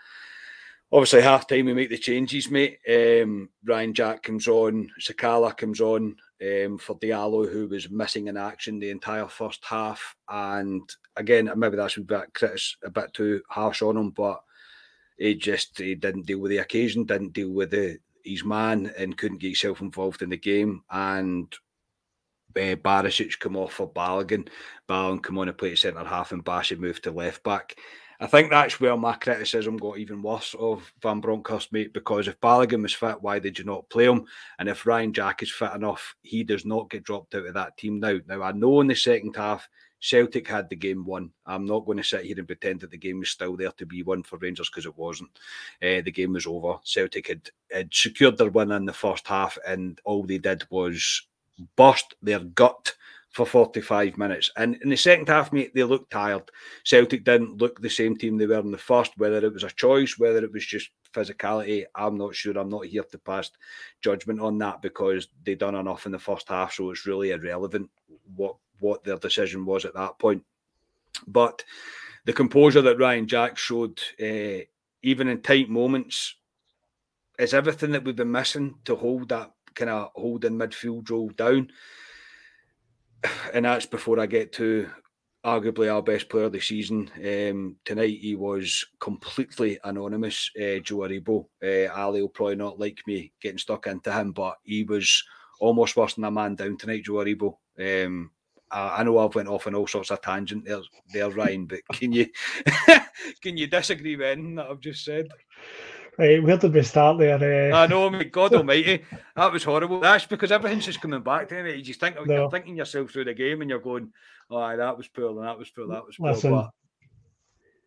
obviously 0.91 1.21
half 1.21 1.47
time 1.47 1.65
we 1.65 1.73
make 1.73 1.89
the 1.89 1.97
changes, 1.97 2.49
mate. 2.49 2.79
Um, 2.89 3.49
Ryan 3.65 3.93
Jack 3.93 4.23
comes 4.23 4.47
on, 4.47 4.89
Sakala 4.99 5.55
comes 5.55 5.81
on 5.81 6.15
um, 6.41 6.77
for 6.77 6.97
Diallo, 6.99 7.51
who 7.51 7.67
was 7.67 7.89
missing 7.89 8.27
in 8.27 8.37
action 8.37 8.79
the 8.79 8.89
entire 8.89 9.27
first 9.27 9.63
half. 9.65 10.15
And 10.29 10.87
again, 11.15 11.51
maybe 11.55 11.77
that's 11.77 11.97
a 11.97 12.01
bit 12.01 12.29
a 12.83 12.89
bit 12.89 13.13
too 13.13 13.41
harsh 13.49 13.81
on 13.81 13.97
him, 13.97 14.11
but 14.11 14.41
he 15.17 15.35
just 15.35 15.77
he 15.77 15.95
didn't 15.95 16.25
deal 16.25 16.39
with 16.39 16.51
the 16.51 16.57
occasion, 16.57 17.05
didn't 17.05 17.33
deal 17.33 17.51
with 17.51 17.71
the 17.71 17.97
his 18.23 18.43
man, 18.43 18.91
and 18.97 19.17
couldn't 19.17 19.39
get 19.39 19.49
himself 19.49 19.81
involved 19.81 20.21
in 20.21 20.29
the 20.29 20.37
game. 20.37 20.81
And 20.89 21.53
uh, 22.55 22.75
Barisic 22.75 23.39
come 23.39 23.55
off 23.55 23.73
for 23.73 23.91
Balogun. 23.91 24.47
Balogun 24.89 25.21
come 25.21 25.37
on 25.37 25.47
and 25.47 25.57
play 25.57 25.75
centre 25.75 26.03
half, 26.03 26.31
and 26.31 26.43
Bassey 26.43 26.77
moved 26.77 27.03
to 27.03 27.11
left 27.11 27.43
back. 27.43 27.75
I 28.19 28.27
think 28.27 28.49
that's 28.49 28.79
where 28.79 28.95
my 28.95 29.13
criticism 29.13 29.77
got 29.77 29.97
even 29.97 30.21
worse 30.21 30.55
of 30.57 30.91
Van 31.01 31.19
Bronckhorst, 31.19 31.71
mate, 31.73 31.93
because 31.93 32.27
if 32.27 32.39
Balogun 32.39 32.83
was 32.83 32.93
fit, 32.93 33.21
why 33.21 33.39
did 33.39 33.59
you 33.59 33.65
not 33.65 33.89
play 33.89 34.05
him? 34.05 34.25
And 34.59 34.69
if 34.69 34.85
Ryan 34.85 35.13
Jack 35.13 35.43
is 35.43 35.51
fit 35.51 35.73
enough, 35.73 36.15
he 36.21 36.43
does 36.43 36.65
not 36.65 36.89
get 36.89 37.03
dropped 37.03 37.35
out 37.35 37.45
of 37.45 37.53
that 37.53 37.77
team 37.77 37.99
now. 37.99 38.17
Now, 38.27 38.41
I 38.41 38.51
know 38.53 38.81
in 38.81 38.87
the 38.87 38.95
second 38.95 39.35
half, 39.35 39.67
Celtic 39.99 40.47
had 40.47 40.69
the 40.69 40.75
game 40.75 41.03
won. 41.03 41.31
I'm 41.45 41.65
not 41.65 41.85
going 41.85 41.97
to 41.97 42.03
sit 42.03 42.25
here 42.25 42.35
and 42.37 42.47
pretend 42.47 42.81
that 42.81 42.91
the 42.91 42.97
game 42.97 43.19
was 43.19 43.31
still 43.31 43.57
there 43.57 43.71
to 43.71 43.85
be 43.85 44.03
won 44.03 44.23
for 44.23 44.37
Rangers 44.37 44.69
because 44.69 44.85
it 44.85 44.97
wasn't. 44.97 45.31
Uh, 45.81 46.01
the 46.01 46.11
game 46.11 46.33
was 46.33 46.45
over. 46.45 46.77
Celtic 46.83 47.27
had, 47.27 47.49
had 47.71 47.93
secured 47.93 48.37
their 48.37 48.49
win 48.49 48.71
in 48.71 48.85
the 48.85 48.93
first 48.93 49.27
half, 49.27 49.57
and 49.67 49.99
all 50.05 50.23
they 50.23 50.37
did 50.37 50.63
was 50.69 51.27
burst 51.75 52.15
their 52.21 52.39
gut 52.39 52.93
for 53.35 53.45
45 53.45 54.17
minutes. 54.17 54.49
And 54.55 54.77
in 54.81 54.87
the 54.87 54.95
second 54.95 55.27
half, 55.27 55.51
mate, 55.51 55.73
they 55.75 55.83
looked 55.83 56.09
tired. 56.09 56.49
Celtic 56.85 57.25
didn't 57.25 57.57
look 57.57 57.81
the 57.81 57.89
same 57.89 58.15
team 58.15 58.37
they 58.37 58.45
were 58.45 58.59
in 58.59 58.71
the 58.71 58.77
first, 58.77 59.11
whether 59.17 59.45
it 59.45 59.51
was 59.51 59.65
a 59.65 59.69
choice, 59.71 60.17
whether 60.17 60.41
it 60.41 60.53
was 60.53 60.65
just 60.65 60.89
physicality. 61.13 61.83
I'm 61.93 62.17
not 62.17 62.33
sure. 62.33 62.57
I'm 62.57 62.69
not 62.69 62.85
here 62.85 63.03
to 63.03 63.17
pass 63.17 63.51
judgment 64.01 64.39
on 64.39 64.57
that 64.59 64.81
because 64.81 65.27
they 65.43 65.55
done 65.55 65.75
enough 65.75 66.05
in 66.05 66.13
the 66.13 66.19
first 66.19 66.47
half, 66.47 66.75
so 66.75 66.91
it's 66.91 67.05
really 67.05 67.31
irrelevant 67.31 67.89
what 68.37 68.55
what 68.79 69.03
their 69.03 69.17
decision 69.17 69.65
was 69.65 69.83
at 69.83 69.95
that 69.95 70.17
point. 70.17 70.41
But 71.27 71.61
the 72.23 72.31
composure 72.31 72.81
that 72.83 72.99
Ryan 72.99 73.27
Jack 73.27 73.57
showed, 73.57 73.99
uh, 74.21 74.63
even 75.03 75.27
in 75.27 75.41
tight 75.41 75.69
moments, 75.69 76.35
is 77.37 77.53
everything 77.53 77.91
that 77.91 78.05
we've 78.05 78.15
been 78.15 78.31
missing 78.31 78.75
to 78.85 78.95
hold 78.95 79.27
that 79.29 79.51
kind 79.73 79.89
of 79.89 80.11
holding 80.15 80.53
midfield 80.53 81.09
role 81.09 81.29
down 81.31 81.69
and 83.53 83.65
that's 83.65 83.85
before 83.85 84.19
I 84.19 84.25
get 84.25 84.51
to 84.53 84.89
arguably 85.45 85.93
our 85.93 86.01
best 86.01 86.27
player 86.27 86.45
of 86.45 86.53
the 86.53 86.59
season. 86.59 87.09
Um, 87.17 87.75
tonight 87.85 88.17
he 88.19 88.35
was 88.35 88.83
completely 88.99 89.77
anonymous, 89.83 90.49
uh, 90.57 90.79
Joe 90.79 90.97
Aribo. 90.97 91.45
Uh, 91.63 91.93
Ali 91.93 92.21
will 92.21 92.29
probably 92.29 92.55
not 92.55 92.79
like 92.79 92.99
me 93.05 93.31
getting 93.41 93.59
stuck 93.59 93.85
into 93.85 94.11
him, 94.11 94.31
but 94.31 94.55
he 94.63 94.83
was 94.83 95.23
almost 95.59 95.95
worse 95.95 96.15
than 96.15 96.23
a 96.23 96.31
man 96.31 96.55
down 96.55 96.77
tonight, 96.77 97.03
Joe 97.05 97.13
Aribo. 97.13 97.57
Um, 97.79 98.31
I, 98.71 99.03
know 99.03 99.19
I've 99.19 99.35
went 99.35 99.47
off 99.47 99.67
on 99.67 99.75
all 99.75 99.87
sorts 99.87 100.11
of 100.11 100.21
tangent 100.21 100.65
there, 100.65 100.81
there 101.13 101.29
Ryan, 101.29 101.65
but 101.65 101.81
can 101.93 102.11
you 102.11 102.27
can 103.41 103.57
you 103.57 103.67
disagree 103.67 104.15
with 104.15 104.25
anything 104.25 104.55
that 104.55 104.67
I've 104.67 104.79
just 104.79 105.05
said? 105.05 105.27
Right, 106.17 106.41
where 106.41 106.57
did 106.57 106.73
we 106.73 106.81
start 106.83 107.17
there? 107.19 107.73
Uh... 107.73 107.77
I 107.77 107.87
know, 107.87 108.09
my 108.09 108.23
God 108.23 108.53
Almighty, 108.55 109.03
that 109.35 109.51
was 109.51 109.63
horrible. 109.63 109.99
That's 109.99 110.25
because 110.25 110.51
everything's 110.51 110.85
just 110.85 111.01
coming 111.01 111.21
back 111.21 111.49
to 111.49 111.63
me. 111.63 111.75
You 111.75 111.83
just 111.83 111.99
think 111.99 112.15
no. 112.15 112.33
you're 112.33 112.49
thinking 112.49 112.77
yourself 112.77 113.11
through 113.11 113.25
the 113.25 113.33
game, 113.33 113.61
and 113.61 113.69
you're 113.69 113.79
going, 113.79 114.11
"Oh, 114.49 114.77
that 114.77 114.97
was 114.97 115.07
poor, 115.07 115.29
and 115.29 115.47
that 115.47 115.57
was 115.57 115.69
poor, 115.69 115.87
that 115.87 116.05
was 116.05 116.15
poor." 116.17 116.31
Listen, 116.31 116.51
but... 116.51 116.69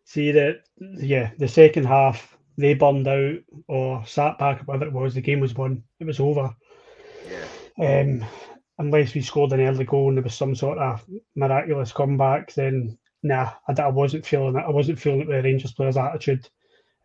see 0.05 0.31
that, 0.31 0.61
yeah, 0.79 1.31
the 1.39 1.47
second 1.47 1.85
half 1.85 2.37
they 2.59 2.73
burned 2.73 3.07
out 3.07 3.39
or 3.67 4.05
sat 4.05 4.37
back, 4.37 4.61
whatever 4.67 4.85
it 4.85 4.93
was. 4.93 5.15
The 5.15 5.21
game 5.21 5.39
was 5.39 5.55
won. 5.55 5.83
It 5.99 6.05
was 6.05 6.19
over. 6.19 6.53
Yeah. 7.27 8.01
Um, 8.01 8.25
unless 8.77 9.13
we 9.13 9.21
scored 9.21 9.53
an 9.53 9.61
early 9.61 9.85
goal 9.85 10.09
and 10.09 10.17
there 10.17 10.23
was 10.23 10.35
some 10.35 10.55
sort 10.55 10.77
of 10.77 11.05
miraculous 11.35 11.93
comeback, 11.93 12.53
then 12.53 12.97
nah, 13.23 13.51
I, 13.67 13.81
I 13.81 13.87
wasn't 13.87 14.25
feeling 14.25 14.57
it. 14.57 14.65
I 14.67 14.69
wasn't 14.69 14.99
feeling 14.99 15.21
it 15.21 15.27
with 15.27 15.37
the 15.37 15.43
Rangers 15.43 15.73
players' 15.73 15.97
attitude 15.97 16.49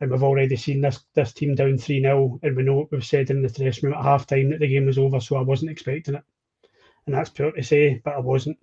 and 0.04 0.12
we've 0.12 0.22
already 0.22 0.54
seen 0.56 0.82
this 0.82 1.00
this 1.14 1.32
team 1.32 1.54
down 1.54 1.78
3 1.78 2.02
0, 2.02 2.38
and 2.42 2.54
we 2.54 2.62
know 2.62 2.74
what 2.74 2.92
we've 2.92 3.04
said 3.04 3.30
in 3.30 3.40
the 3.40 3.48
dressing 3.48 3.88
room 3.88 3.98
at 3.98 4.04
half 4.04 4.26
time 4.26 4.50
that 4.50 4.60
the 4.60 4.68
game 4.68 4.84
was 4.84 4.98
over, 4.98 5.18
so 5.18 5.36
I 5.36 5.40
wasn't 5.40 5.70
expecting 5.70 6.14
it. 6.14 6.22
And 7.06 7.14
that's 7.14 7.30
poor 7.30 7.52
to 7.52 7.62
say, 7.62 8.02
but 8.04 8.14
I 8.14 8.20
wasn't. 8.20 8.58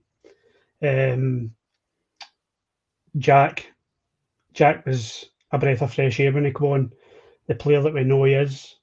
Um, 0.83 1.55
Jack, 3.17 3.73
Jack 4.53 4.85
was 4.85 5.29
a 5.51 5.57
breath 5.57 5.81
of 5.81 5.93
fresh 5.93 6.19
air 6.19 6.31
when 6.31 6.45
he 6.45 6.53
came 6.53 6.67
on. 6.67 6.93
The 7.47 7.55
player 7.55 7.81
that 7.81 7.93
we 7.93 8.03
know 8.03 8.23
he 8.23 8.33
is. 8.33 8.75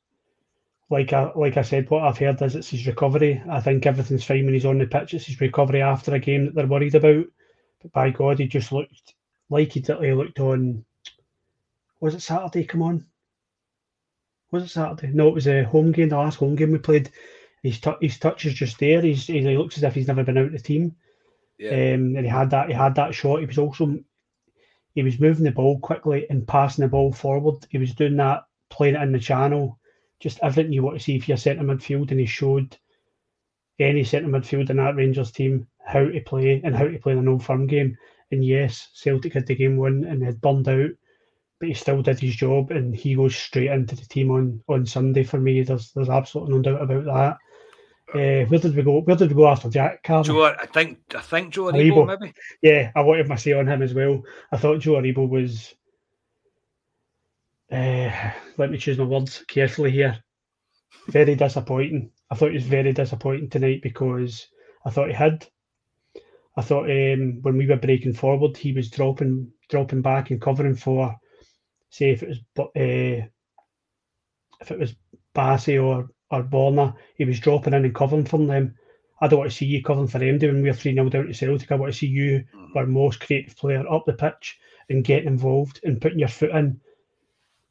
Like 0.90 1.12
I 1.12 1.30
like 1.36 1.56
I 1.56 1.62
said, 1.62 1.88
what 1.90 2.02
I've 2.02 2.18
heard 2.18 2.42
is 2.42 2.56
it's 2.56 2.70
his 2.70 2.86
recovery. 2.88 3.40
I 3.48 3.60
think 3.60 3.86
everything's 3.86 4.24
fine 4.24 4.44
when 4.46 4.54
he's 4.54 4.66
on 4.66 4.78
the 4.78 4.86
pitch. 4.86 5.14
It's 5.14 5.26
his 5.26 5.40
recovery 5.40 5.80
after 5.80 6.12
a 6.12 6.18
game 6.18 6.46
that 6.46 6.54
they're 6.56 6.66
worried 6.66 6.96
about. 6.96 7.26
But 7.82 7.92
by 7.92 8.10
God, 8.10 8.40
he 8.40 8.48
just 8.48 8.72
looked 8.72 9.14
like 9.48 9.72
he, 9.72 9.80
he 9.80 10.12
looked 10.12 10.40
on 10.40 10.84
was 12.00 12.14
it 12.14 12.22
Saturday? 12.22 12.64
Come 12.64 12.82
on. 12.82 13.06
Was 14.50 14.64
it 14.64 14.68
Saturday? 14.68 15.12
No, 15.12 15.28
it 15.28 15.34
was 15.34 15.48
a 15.48 15.64
home 15.64 15.92
game, 15.92 16.08
the 16.08 16.16
last 16.16 16.36
home 16.36 16.54
game 16.54 16.72
we 16.72 16.78
played. 16.78 17.10
His, 17.62 17.80
t- 17.80 17.90
his 18.00 18.18
touch 18.18 18.46
is 18.46 18.54
just 18.54 18.78
there. 18.78 19.02
He's, 19.02 19.26
he 19.26 19.40
looks 19.40 19.76
as 19.76 19.82
if 19.82 19.94
he's 19.94 20.06
never 20.06 20.22
been 20.22 20.38
out 20.38 20.46
of 20.46 20.52
the 20.52 20.58
team. 20.58 20.94
Yeah. 21.58 21.70
Um, 21.70 22.14
and 22.16 22.20
he 22.20 22.28
had 22.28 22.50
that 22.50 22.68
he 22.68 22.72
had 22.72 22.94
that 22.94 23.14
shot. 23.14 23.40
He 23.40 23.46
was 23.46 23.58
also 23.58 23.98
he 24.94 25.02
was 25.02 25.18
moving 25.18 25.44
the 25.44 25.50
ball 25.50 25.78
quickly 25.80 26.26
and 26.30 26.46
passing 26.46 26.82
the 26.82 26.88
ball 26.88 27.12
forward. 27.12 27.66
He 27.68 27.78
was 27.78 27.94
doing 27.94 28.16
that, 28.16 28.44
playing 28.70 28.94
it 28.94 29.02
in 29.02 29.12
the 29.12 29.18
channel. 29.18 29.78
Just 30.20 30.38
everything 30.42 30.72
you 30.72 30.84
want 30.84 30.98
to 30.98 31.02
see 31.02 31.16
if 31.16 31.28
you're 31.28 31.36
centre 31.36 31.64
midfield, 31.64 32.10
and 32.10 32.20
he 32.20 32.26
showed 32.26 32.76
any 33.78 34.04
centre 34.04 34.28
midfield 34.28 34.70
in 34.70 34.76
that 34.76 34.96
Rangers 34.96 35.32
team 35.32 35.66
how 35.84 36.04
to 36.04 36.20
play 36.20 36.60
and 36.62 36.76
how 36.76 36.86
to 36.86 36.98
play 36.98 37.12
in 37.12 37.18
an 37.18 37.28
old 37.28 37.44
firm 37.44 37.66
game. 37.66 37.96
And 38.30 38.44
yes, 38.44 38.90
Celtic 38.94 39.32
had 39.32 39.46
the 39.46 39.54
game 39.54 39.76
won 39.76 40.04
and 40.04 40.20
they 40.20 40.26
had 40.26 40.40
burned 40.40 40.68
out 40.68 40.90
but 41.58 41.68
he 41.68 41.74
still 41.74 42.02
did 42.02 42.20
his 42.20 42.36
job, 42.36 42.70
and 42.70 42.94
he 42.94 43.14
goes 43.14 43.36
straight 43.36 43.70
into 43.70 43.96
the 43.96 44.04
team 44.04 44.30
on, 44.30 44.62
on 44.68 44.86
Sunday 44.86 45.24
for 45.24 45.38
me. 45.38 45.62
There's 45.62 45.92
there's 45.92 46.08
absolutely 46.08 46.54
no 46.54 46.62
doubt 46.62 46.82
about 46.82 47.04
that. 47.04 47.38
Uh, 48.14 48.46
where 48.46 48.60
did 48.60 48.74
we 48.74 48.82
go? 48.82 49.00
Where 49.00 49.16
did 49.16 49.30
we 49.30 49.36
go 49.36 49.48
after 49.48 49.68
Jack 49.68 50.02
Carver? 50.02 50.28
Joe, 50.28 50.44
I 50.44 50.66
think 50.66 50.98
I 51.14 51.20
think 51.20 51.52
Joe 51.52 51.64
Aribo, 51.64 52.06
maybe. 52.06 52.32
Yeah, 52.62 52.90
I 52.94 53.02
wanted 53.02 53.28
my 53.28 53.36
say 53.36 53.52
on 53.52 53.68
him 53.68 53.82
as 53.82 53.92
well. 53.92 54.22
I 54.52 54.56
thought 54.56 54.80
Joe 54.80 54.92
Aribo 54.92 55.28
was. 55.28 55.74
Uh, 57.70 58.10
let 58.56 58.70
me 58.70 58.78
choose 58.78 58.96
my 58.96 59.04
words 59.04 59.44
carefully 59.46 59.90
here. 59.90 60.22
Very 61.08 61.34
disappointing. 61.34 62.10
I 62.30 62.34
thought 62.34 62.50
he 62.50 62.54
was 62.56 62.64
very 62.64 62.92
disappointing 62.92 63.50
tonight 63.50 63.80
because 63.82 64.46
I 64.86 64.90
thought 64.90 65.08
he 65.08 65.14
had. 65.14 65.46
I 66.56 66.62
thought 66.62 66.90
um, 66.90 67.40
when 67.42 67.58
we 67.58 67.66
were 67.66 67.76
breaking 67.76 68.14
forward, 68.14 68.56
he 68.56 68.72
was 68.72 68.90
dropping 68.90 69.52
dropping 69.68 70.00
back 70.00 70.30
and 70.30 70.40
covering 70.40 70.76
for 70.76 71.14
say 71.90 72.10
if 72.10 72.22
it 72.22 72.28
was 72.28 72.38
uh, 72.58 73.26
if 74.60 74.70
it 74.70 74.78
was 74.78 74.94
Bassey 75.34 75.82
or 75.82 76.08
or 76.30 76.42
Borna, 76.42 76.94
he 77.16 77.24
was 77.24 77.40
dropping 77.40 77.74
in 77.74 77.84
and 77.84 77.94
covering 77.94 78.24
for 78.24 78.38
them. 78.38 78.74
I 79.20 79.28
don't 79.28 79.40
want 79.40 79.50
to 79.50 79.56
see 79.56 79.66
you 79.66 79.82
covering 79.82 80.08
for 80.08 80.18
them 80.18 80.38
doing 80.38 80.62
we're 80.62 80.72
3 80.72 80.94
0 80.94 81.08
down 81.08 81.26
to 81.26 81.34
Celtic. 81.34 81.72
I 81.72 81.76
want 81.76 81.92
to 81.92 81.98
see 81.98 82.06
you, 82.06 82.44
our 82.76 82.86
most 82.86 83.20
creative 83.20 83.56
player, 83.56 83.84
up 83.90 84.04
the 84.06 84.12
pitch 84.12 84.58
and 84.88 85.04
getting 85.04 85.28
involved 85.28 85.80
and 85.84 86.00
putting 86.00 86.18
your 86.18 86.28
foot 86.28 86.50
in. 86.50 86.80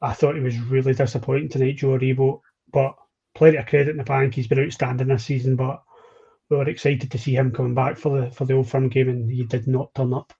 I 0.01 0.13
thought 0.13 0.35
he 0.35 0.41
was 0.41 0.57
really 0.59 0.93
disappointing 0.93 1.49
tonight, 1.49 1.77
Joe 1.77 1.97
Aribo, 1.97 2.41
but 2.71 2.95
plenty 3.33 3.57
of 3.57 3.65
credit 3.65 3.91
in 3.91 3.97
the 3.97 4.03
bank. 4.03 4.33
He's 4.33 4.47
been 4.47 4.59
outstanding 4.59 5.07
this 5.07 5.25
season, 5.25 5.55
but 5.55 5.81
we 6.49 6.57
were 6.57 6.69
excited 6.69 7.11
to 7.11 7.17
see 7.17 7.35
him 7.35 7.51
coming 7.51 7.73
back 7.73 7.97
for 7.97 8.21
the 8.21 8.31
for 8.31 8.45
the 8.45 8.53
old 8.53 8.69
firm 8.69 8.89
game, 8.89 9.09
and 9.09 9.31
he 9.31 9.43
did 9.45 9.67
not 9.67 9.93
turn 9.95 10.13
up. 10.13 10.33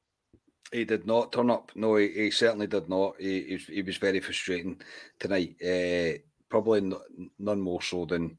He 0.72 0.84
did 0.84 1.08
not 1.08 1.32
turn 1.32 1.50
up. 1.50 1.72
No, 1.76 1.96
he, 1.96 2.10
he 2.10 2.32
certainly 2.32 2.68
did 2.68 2.90
not. 2.90 3.16
He, 3.20 3.44
he, 3.44 3.76
he, 3.76 3.82
was 3.82 3.98
very 3.98 4.20
frustrating 4.20 4.82
tonight. 5.18 5.56
Uh, 5.64 6.20
probably 6.50 6.94
none 7.40 7.62
more 7.62 7.82
so 7.82 8.06
than 8.06 8.38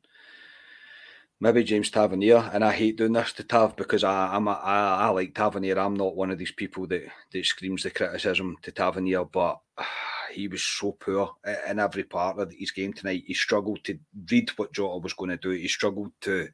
maybe 1.40 1.64
James 1.64 1.90
Tavernier. 1.90 2.50
And 2.52 2.62
I 2.64 2.72
hate 2.72 2.96
doing 2.96 3.12
this 3.12 3.32
to 3.34 3.44
Tav 3.44 3.76
because 3.76 4.04
I, 4.04 4.34
I'm 4.34 4.48
a, 4.48 4.52
I, 4.52 5.06
I 5.06 5.08
like 5.08 5.34
Tavernier. 5.34 5.78
I'm 5.78 5.94
not 5.94 6.16
one 6.16 6.30
of 6.30 6.38
these 6.38 6.52
people 6.52 6.86
that, 6.88 7.04
that 7.32 7.46
screams 7.46 7.82
the 7.82 7.90
criticism 7.90 8.56
to 8.62 8.72
Tavernier, 8.72 9.24
but 9.24 9.60
he 10.32 10.48
was 10.48 10.62
so 10.62 10.92
poor 10.92 11.34
in 11.66 11.78
every 11.78 12.04
part 12.04 12.38
of 12.38 12.52
his 12.52 12.70
game 12.72 12.92
tonight. 12.92 13.24
He 13.26 13.34
struggled 13.34 13.82
to 13.84 13.98
read 14.30 14.50
what 14.50 14.72
Jota 14.72 14.98
was 14.98 15.14
going 15.14 15.30
to 15.30 15.36
do. 15.38 15.50
He 15.50 15.68
struggled 15.68 16.12
to 16.22 16.48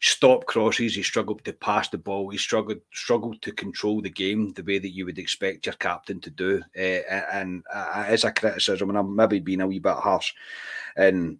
stop 0.00 0.46
crosses. 0.46 0.94
He 0.94 1.02
struggled 1.02 1.44
to 1.44 1.52
pass 1.52 1.88
the 1.88 1.98
ball. 1.98 2.28
He 2.30 2.38
struggled 2.38 2.80
struggled 2.92 3.40
to 3.42 3.52
control 3.52 4.00
the 4.00 4.10
game 4.10 4.52
the 4.52 4.62
way 4.62 4.78
that 4.78 4.94
you 4.94 5.04
would 5.06 5.18
expect 5.18 5.66
your 5.66 5.74
captain 5.74 6.20
to 6.20 6.30
do. 6.30 6.62
Uh, 6.76 7.02
and 7.32 7.62
uh, 7.72 8.04
as 8.06 8.24
a 8.24 8.32
criticism, 8.32 8.88
and 8.90 8.98
I'm 8.98 9.14
maybe 9.14 9.40
being 9.40 9.60
a 9.60 9.66
wee 9.66 9.78
bit 9.78 9.94
harsh, 9.94 10.32
and 10.96 11.38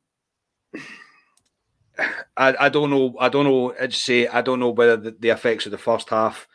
I, 2.37 2.55
I 2.59 2.69
don't 2.69 2.91
know. 2.91 3.15
I 3.19 3.29
don't 3.29 3.45
know. 3.45 3.75
I'd 3.81 3.95
say 3.95 4.27
I 4.27 4.43
don't 4.43 4.61
know 4.61 4.71
whether 4.71 4.97
the, 4.97 5.17
the 5.19 5.31
effects 5.31 5.67
of 5.67 5.73
the 5.73 5.79
first 5.79 6.09
half 6.11 6.49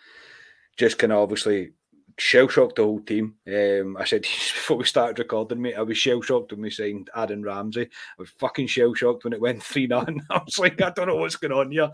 just 0.78 0.98
kind 0.98 1.12
of 1.12 1.20
obviously 1.20 1.72
shell 2.20 2.48
shocked 2.48 2.76
the 2.76 2.84
whole 2.84 3.00
team. 3.00 3.36
Um, 3.48 3.98
I 3.98 4.06
said 4.06 4.22
before 4.24 4.78
we 4.78 4.86
started 4.86 5.20
recording, 5.20 5.62
mate, 5.62 5.76
I 5.76 5.82
was 5.82 5.98
shell 5.98 6.22
shocked 6.22 6.52
when 6.52 6.62
we 6.62 6.70
signed 6.70 7.10
Aaron 7.16 7.44
Ramsey. 7.44 7.84
I 7.84 7.88
was 8.18 8.30
fucking 8.32 8.68
shell 8.68 8.94
shocked 8.94 9.24
when 9.24 9.34
it 9.34 9.42
went 9.42 9.64
3 9.64 9.88
0. 9.88 10.06
I 10.30 10.42
was 10.44 10.60
like, 10.60 10.82
I 10.82 10.90
don't 10.92 11.08
know 11.08 11.16
what's 11.16 11.38
going 11.38 11.54
on 11.54 11.72
here. 11.72 11.92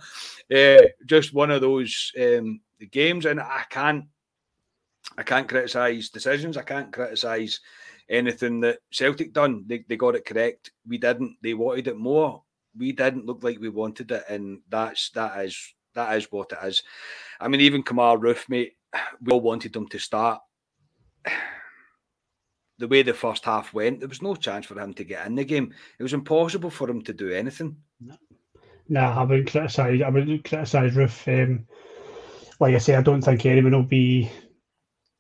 Uh, 0.54 0.88
just 1.06 1.34
one 1.34 1.52
of 1.52 1.62
those 1.62 2.12
um, 2.20 2.60
games, 2.92 3.26
and 3.26 3.40
I 3.40 3.64
can't. 3.70 4.06
I 5.18 5.24
can't 5.24 5.48
criticise 5.48 6.10
decisions. 6.10 6.58
I 6.58 6.64
can't 6.64 6.92
criticise 6.92 7.62
anything 8.10 8.60
that 8.62 8.80
Celtic 8.92 9.34
done. 9.34 9.64
They, 9.68 9.86
they 9.88 9.96
got 9.96 10.16
it 10.16 10.26
correct. 10.26 10.72
We 10.86 10.98
didn't. 10.98 11.38
They 11.42 11.54
wanted 11.54 11.88
it 11.88 11.98
more. 11.98 12.42
We 12.76 12.92
didn't 12.92 13.26
look 13.26 13.44
like 13.44 13.60
we 13.60 13.70
wanted 13.70 14.12
it, 14.12 14.24
and 14.28 14.60
that's 14.68 15.12
that 15.12 15.46
is 15.46 15.76
that 15.94 16.18
is 16.18 16.32
what 16.32 16.52
it 16.52 16.68
is. 16.68 16.84
I 17.40 17.48
mean, 17.48 17.62
even 17.62 17.84
Kemar 17.84 18.20
Roofe, 18.20 18.50
mate 18.50 18.75
we 19.22 19.34
all 19.34 19.42
wanted 19.42 19.74
them 19.74 19.88
to 19.90 20.00
start. 20.00 20.42
The 22.78 22.90
way 22.90 23.04
the 23.04 23.14
first 23.14 23.46
half 23.46 23.74
went, 23.74 24.02
there 24.02 24.10
was 24.10 24.22
no 24.22 24.36
chance 24.36 24.66
for 24.66 24.78
him 24.78 24.94
to 24.96 25.06
get 25.06 25.26
in 25.28 25.36
the 25.36 25.46
game. 25.46 25.74
It 25.98 26.04
was 26.04 26.12
impossible 26.12 26.70
for 26.70 26.90
him 26.90 27.02
to 27.04 27.14
do 27.14 27.32
anything. 27.32 27.78
No, 28.02 28.18
no 28.90 29.00
I 29.00 29.24
wouldn't 29.24 29.50
criticise. 29.50 30.02
I 30.02 30.10
wouldn't 30.10 30.44
criticise 30.44 30.94
Roofe. 30.94 31.42
Um, 31.42 31.68
like 32.60 32.76
I 32.76 32.80
say, 32.80 32.96
I 32.96 33.02
don't 33.02 33.22
think 33.22 33.46
anyone 33.46 33.72
will 33.72 33.84
be 33.84 34.30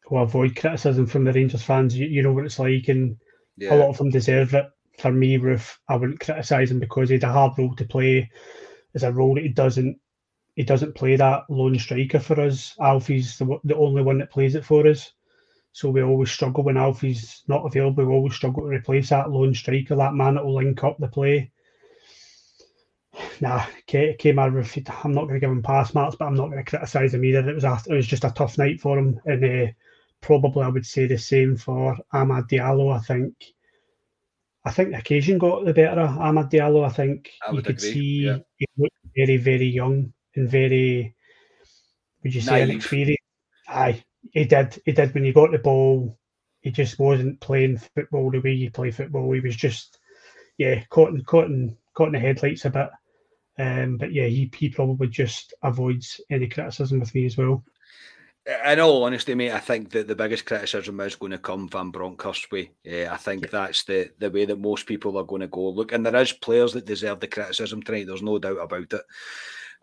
will 0.09 0.23
avoid 0.23 0.55
criticism 0.55 1.05
from 1.05 1.23
the 1.23 1.33
Rangers 1.33 1.63
fans. 1.63 1.97
You, 1.97 2.07
you 2.07 2.21
know 2.23 2.33
what 2.33 2.45
it's 2.45 2.59
like, 2.59 2.89
and 2.89 3.17
yeah. 3.57 3.73
a 3.73 3.77
lot 3.77 3.89
of 3.89 3.97
them 3.97 4.09
deserve 4.09 4.53
it. 4.53 4.65
For 4.99 5.11
me, 5.11 5.37
Roofe, 5.37 5.77
I 5.89 5.95
wouldn't 5.95 6.19
criticise 6.19 6.71
him 6.71 6.79
because 6.79 7.09
he 7.09 7.15
had 7.15 7.23
a 7.23 7.31
hard 7.31 7.57
role 7.57 7.75
to 7.75 7.85
play. 7.85 8.29
It's 8.93 9.03
a 9.03 9.11
role 9.11 9.35
that 9.35 9.43
he 9.43 9.49
doesn't 9.49 9.97
he 10.55 10.63
doesn't 10.63 10.95
play 10.95 11.15
that 11.17 11.43
lone 11.49 11.77
striker 11.77 12.19
for 12.19 12.39
us. 12.39 12.75
Alfie's 12.79 13.37
the, 13.37 13.59
the 13.63 13.75
only 13.75 14.01
one 14.01 14.17
that 14.19 14.31
plays 14.31 14.55
it 14.55 14.65
for 14.65 14.87
us. 14.87 15.11
So 15.73 15.89
we 15.89 16.01
always 16.01 16.31
struggle 16.31 16.63
when 16.63 16.77
Alfie's 16.77 17.43
not 17.47 17.65
available. 17.65 18.05
We 18.05 18.13
always 18.13 18.35
struggle 18.35 18.63
to 18.63 18.69
replace 18.69 19.09
that 19.09 19.29
lone 19.29 19.53
striker, 19.53 19.95
that 19.97 20.13
man 20.13 20.35
that 20.35 20.45
will 20.45 20.55
link 20.55 20.81
up 20.83 20.97
the 20.97 21.09
play. 21.09 21.51
Nah, 23.41 23.65
Kemar, 23.87 25.03
I'm 25.03 25.11
not 25.13 25.23
going 25.23 25.33
to 25.35 25.39
give 25.39 25.51
him 25.51 25.61
pass 25.61 25.93
marks, 25.93 26.15
but 26.15 26.25
I'm 26.25 26.35
not 26.35 26.49
going 26.49 26.63
to 26.63 26.69
criticise 26.69 27.13
him 27.13 27.25
either. 27.25 27.49
It 27.49 27.55
was 27.55 27.63
a, 27.65 27.81
it 27.87 27.93
was 27.93 28.07
just 28.07 28.23
a 28.23 28.31
tough 28.31 28.57
night 28.57 28.79
for 28.79 28.97
him, 28.97 29.19
and 29.25 29.43
uh, 29.43 29.71
probably 30.21 30.63
I 30.63 30.69
would 30.69 30.85
say 30.85 31.07
the 31.07 31.17
same 31.17 31.55
for 31.55 31.97
Amad 32.13 32.49
Diallo. 32.49 32.93
I 32.93 32.99
think 32.99 33.33
I 34.65 34.71
think 34.71 34.91
the 34.91 34.97
occasion 34.97 35.37
got 35.37 35.65
the 35.65 35.73
better 35.73 36.01
of 36.01 36.11
Amad 36.11 36.51
Diallo. 36.51 36.85
I 36.85 36.89
think 36.89 37.31
I 37.45 37.51
you 37.51 37.61
could 37.61 37.77
agree. 37.77 37.91
see 37.91 38.25
yeah. 38.25 38.37
he 38.57 38.65
looked 38.77 38.95
very, 39.15 39.37
very 39.37 39.67
young 39.67 40.13
and 40.35 40.49
very, 40.49 41.15
would 42.23 42.33
you 42.35 42.41
say, 42.41 42.59
Naive. 42.59 42.69
inexperienced. 42.69 43.21
Aye, 43.67 44.03
he 44.31 44.45
did. 44.45 44.81
He 44.85 44.91
did 44.91 45.13
when 45.13 45.23
he 45.23 45.31
got 45.33 45.51
the 45.51 45.59
ball. 45.59 46.17
He 46.61 46.71
just 46.71 46.97
wasn't 46.97 47.39
playing 47.39 47.77
football 47.95 48.31
the 48.31 48.39
way 48.39 48.51
you 48.51 48.71
play 48.71 48.91
football. 48.91 49.31
He 49.31 49.39
was 49.39 49.55
just, 49.55 49.99
yeah, 50.57 50.83
caught 50.89 51.09
in, 51.09 51.23
caught 51.23 51.45
in, 51.45 51.77
caught 51.93 52.07
in 52.07 52.13
the 52.13 52.19
headlights 52.19 52.65
a 52.65 52.69
bit. 52.69 52.89
Um, 53.57 53.97
but 53.97 54.11
yeah, 54.11 54.25
he, 54.25 54.51
he 54.55 54.69
probably 54.69 55.07
just 55.07 55.53
avoids 55.63 56.19
any 56.29 56.47
criticism 56.49 56.99
with 56.99 57.13
me 57.15 57.25
as 57.25 57.37
well. 57.37 57.63
In 58.45 58.79
all 58.79 59.03
honesty, 59.03 59.33
mate, 59.33 59.53
I 59.53 59.59
think 59.59 59.89
that 59.91 60.07
the 60.07 60.15
biggest 60.15 60.45
criticism 60.45 60.99
is 60.99 61.15
going 61.15 61.31
to 61.31 61.39
come 61.39 61.67
Van 61.67 61.89
Bronckhorst's 61.89 62.51
way. 62.51 62.71
Yeah, 62.83 63.09
I 63.11 63.17
think 63.17 63.45
yeah. 63.45 63.49
that's 63.51 63.83
the, 63.85 64.11
the 64.19 64.29
way 64.29 64.45
that 64.45 64.59
most 64.59 64.85
people 64.85 65.17
are 65.17 65.23
going 65.23 65.41
to 65.41 65.47
go. 65.47 65.69
Look, 65.69 65.93
and 65.93 66.05
there 66.05 66.15
is 66.17 66.31
players 66.31 66.73
that 66.73 66.85
deserve 66.85 67.19
the 67.19 67.27
criticism 67.27 67.81
tonight. 67.81 68.05
There's 68.05 68.21
no 68.21 68.37
doubt 68.37 68.57
about 68.57 68.93
it. 68.93 69.01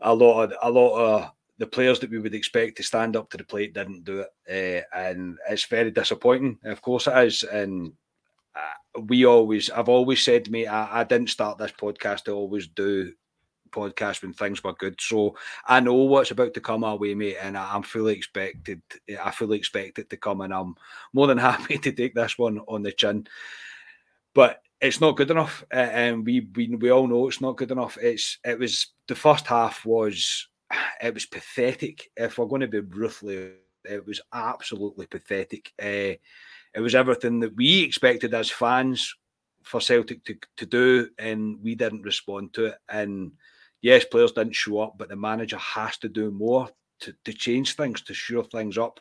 A 0.00 0.14
lot 0.14 0.44
of 0.44 0.52
a 0.62 0.70
lot 0.70 0.96
of 0.96 1.32
the 1.58 1.66
players 1.66 1.98
that 2.00 2.10
we 2.10 2.20
would 2.20 2.34
expect 2.34 2.76
to 2.76 2.84
stand 2.84 3.16
up 3.16 3.30
to 3.30 3.36
the 3.36 3.44
plate 3.44 3.74
didn't 3.74 4.04
do 4.04 4.24
it, 4.48 4.86
uh, 4.94 4.96
and 4.96 5.38
it's 5.48 5.64
very 5.64 5.90
disappointing. 5.90 6.58
Of 6.64 6.82
course, 6.82 7.08
it 7.08 7.18
is, 7.18 7.42
and 7.42 7.92
uh, 8.54 9.00
we 9.00 9.24
always, 9.24 9.70
I've 9.70 9.88
always 9.88 10.24
said, 10.24 10.50
mate, 10.50 10.66
I, 10.66 11.00
I 11.00 11.04
didn't 11.04 11.30
start 11.30 11.58
this 11.58 11.72
podcast 11.72 12.24
to 12.24 12.32
always 12.32 12.68
do 12.68 13.12
podcast 13.72 14.22
when 14.22 14.32
things 14.32 14.62
were 14.62 14.74
good. 14.74 15.00
So 15.00 15.36
I 15.66 15.80
know 15.80 15.94
what's 15.94 16.30
about 16.30 16.54
to 16.54 16.60
come 16.60 16.84
our 16.84 16.96
way, 16.96 17.14
mate, 17.14 17.38
and 17.40 17.56
I'm 17.56 17.82
fully 17.82 18.14
expected. 18.14 18.82
I 19.22 19.30
fully 19.30 19.58
expect 19.58 19.98
it 19.98 20.10
to 20.10 20.16
come, 20.16 20.42
and 20.42 20.52
I'm 20.52 20.76
more 21.12 21.26
than 21.26 21.38
happy 21.50 21.78
to 21.78 21.92
take 21.92 22.14
this 22.14 22.38
one 22.38 22.60
on 22.68 22.82
the 22.82 22.92
chin. 22.92 23.26
But 24.34 24.62
it's 24.80 25.00
not 25.00 25.16
good 25.16 25.30
enough, 25.30 25.64
and 25.70 26.24
we 26.24 26.48
we 26.54 26.74
we 26.74 26.90
all 26.90 27.06
know 27.06 27.28
it's 27.28 27.40
not 27.40 27.56
good 27.56 27.70
enough. 27.70 27.96
It's 28.00 28.38
it 28.44 28.58
was 28.58 28.88
the 29.08 29.14
first 29.14 29.46
half 29.46 29.84
was 29.84 30.48
it 31.02 31.14
was 31.14 31.26
pathetic. 31.26 32.10
If 32.16 32.38
we're 32.38 32.46
going 32.46 32.62
to 32.62 32.68
be 32.68 32.80
ruthless, 32.80 33.52
it 33.84 34.06
was 34.06 34.20
absolutely 34.32 35.06
pathetic. 35.06 35.72
Uh, 35.80 36.18
it 36.74 36.80
was 36.80 36.94
everything 36.94 37.40
that 37.40 37.54
we 37.54 37.82
expected 37.82 38.32
as 38.34 38.50
fans 38.50 39.14
for 39.62 39.80
Celtic 39.80 40.24
to, 40.24 40.36
to 40.56 40.66
do, 40.66 41.08
and 41.18 41.58
we 41.62 41.74
didn't 41.74 42.02
respond 42.02 42.52
to 42.54 42.66
it. 42.66 42.74
And 42.88 43.32
yes, 43.82 44.04
players 44.04 44.32
didn't 44.32 44.54
show 44.54 44.80
up, 44.80 44.94
but 44.96 45.08
the 45.08 45.16
manager 45.16 45.58
has 45.58 45.98
to 45.98 46.08
do 46.08 46.30
more 46.30 46.70
to, 47.00 47.14
to 47.24 47.32
change 47.32 47.76
things, 47.76 48.00
to 48.02 48.14
shore 48.14 48.44
things 48.44 48.78
up. 48.78 49.00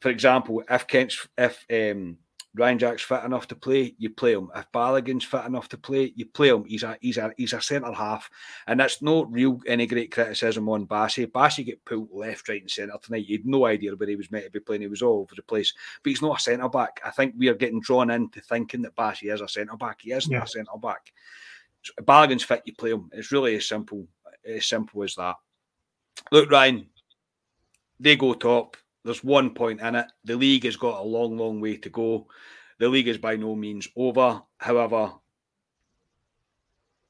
For 0.00 0.10
example, 0.10 0.62
if 0.70 0.86
Kent's 0.86 1.26
if 1.36 1.66
um, 1.70 2.18
Ryan 2.54 2.78
Jack's 2.78 3.02
fit 3.02 3.22
enough 3.24 3.46
to 3.48 3.54
play, 3.54 3.94
you 3.98 4.10
play 4.10 4.32
him. 4.32 4.50
If 4.56 4.66
Balogun's 4.72 5.24
fit 5.24 5.44
enough 5.44 5.68
to 5.68 5.78
play, 5.78 6.12
you 6.16 6.26
play 6.26 6.48
him. 6.48 6.64
He's 6.64 6.82
a 6.82 6.96
he's 7.00 7.16
a 7.16 7.32
he's 7.36 7.52
a 7.52 7.60
centre 7.60 7.92
half, 7.92 8.28
and 8.66 8.80
that's 8.80 9.02
no 9.02 9.24
real 9.24 9.60
any 9.66 9.86
great 9.86 10.10
criticism 10.10 10.68
on 10.68 10.86
Bassey. 10.86 11.26
Bassey 11.26 11.64
get 11.64 11.84
pulled 11.84 12.08
left, 12.12 12.48
right, 12.48 12.60
and 12.60 12.70
centre 12.70 12.94
tonight. 13.02 13.26
You 13.26 13.38
had 13.38 13.46
no 13.46 13.66
idea 13.66 13.94
where 13.94 14.08
he 14.08 14.16
was 14.16 14.30
meant 14.30 14.46
to 14.46 14.50
be 14.50 14.60
playing. 14.60 14.82
He 14.82 14.88
was 14.88 15.02
all 15.02 15.20
over 15.20 15.34
the 15.34 15.42
place, 15.42 15.72
but 16.02 16.10
he's 16.10 16.22
not 16.22 16.38
a 16.38 16.42
centre 16.42 16.68
back. 16.68 17.00
I 17.04 17.10
think 17.10 17.34
we 17.36 17.48
are 17.48 17.54
getting 17.54 17.80
drawn 17.80 18.10
into 18.10 18.40
thinking 18.40 18.82
that 18.82 18.96
Bassey 18.96 19.32
is 19.32 19.40
a 19.40 19.48
centre 19.48 19.76
back. 19.76 19.98
He 20.00 20.12
isn't 20.12 20.32
yeah. 20.32 20.42
a 20.42 20.46
centre 20.46 20.70
back. 20.82 21.12
Balogun's 22.04 22.44
fit, 22.44 22.62
you 22.64 22.74
play 22.74 22.90
them. 22.90 23.10
It's 23.12 23.32
really 23.32 23.56
as 23.56 23.66
simple 23.66 24.06
as 24.44 24.66
simple 24.66 25.02
as 25.02 25.14
that. 25.16 25.36
Look, 26.32 26.50
Ryan, 26.50 26.86
they 27.98 28.16
go 28.16 28.34
top. 28.34 28.76
There's 29.04 29.24
one 29.24 29.54
point 29.54 29.80
in 29.80 29.94
it. 29.94 30.06
The 30.24 30.36
league 30.36 30.64
has 30.64 30.76
got 30.76 31.00
a 31.00 31.06
long, 31.06 31.36
long 31.36 31.60
way 31.60 31.76
to 31.78 31.88
go. 31.88 32.26
The 32.78 32.88
league 32.88 33.08
is 33.08 33.18
by 33.18 33.36
no 33.36 33.54
means 33.54 33.88
over. 33.96 34.42
However, 34.58 35.12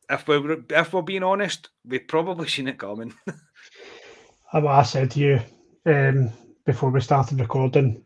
if 0.09 0.27
we're 0.27 0.65
if 0.71 0.93
we're 0.93 1.03
being 1.03 1.23
honest, 1.23 1.71
we've 1.85 2.07
probably 2.07 2.49
seen 2.49 2.69
it 2.69 2.79
coming. 2.79 3.15
what 4.51 4.67
I 4.67 4.83
said 4.83 5.13
to 5.13 5.21
you 5.21 5.41
um, 5.87 6.31
before 6.65 6.91
we 6.91 7.01
started 7.01 7.41
recording, 7.41 8.03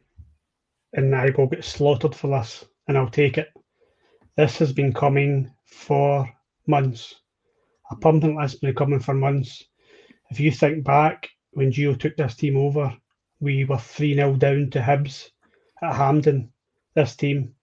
and 0.93 1.15
I 1.15 1.33
will 1.37 1.47
get 1.47 1.65
slaughtered 1.65 2.15
for 2.15 2.29
this, 2.29 2.65
and 2.89 2.97
I'll 2.97 3.09
take 3.09 3.39
it. 3.39 3.49
This 4.37 4.59
has 4.59 4.73
been 4.73 4.93
coming 4.93 5.51
for 5.65 6.29
months. 6.67 7.15
A 7.91 7.97
pumping 7.97 8.37
list 8.37 8.61
been 8.61 8.75
coming 8.75 9.01
for 9.01 9.15
months. 9.15 9.63
If 10.31 10.41
you 10.41 10.51
think 10.51 10.85
back 10.85 11.29
when 11.53 11.71
Gio 11.71 11.99
took 11.99 12.17
this 12.17 12.35
team 12.35 12.57
over, 12.57 12.97
we 13.41 13.65
were 13.65 13.79
3 13.79 14.15
0 14.15 14.35
down 14.37 14.71
to 14.71 14.81
Hibs 14.81 15.31
at 15.83 15.95
Hampden. 15.95 16.51
This 16.95 17.17
team, 17.17 17.55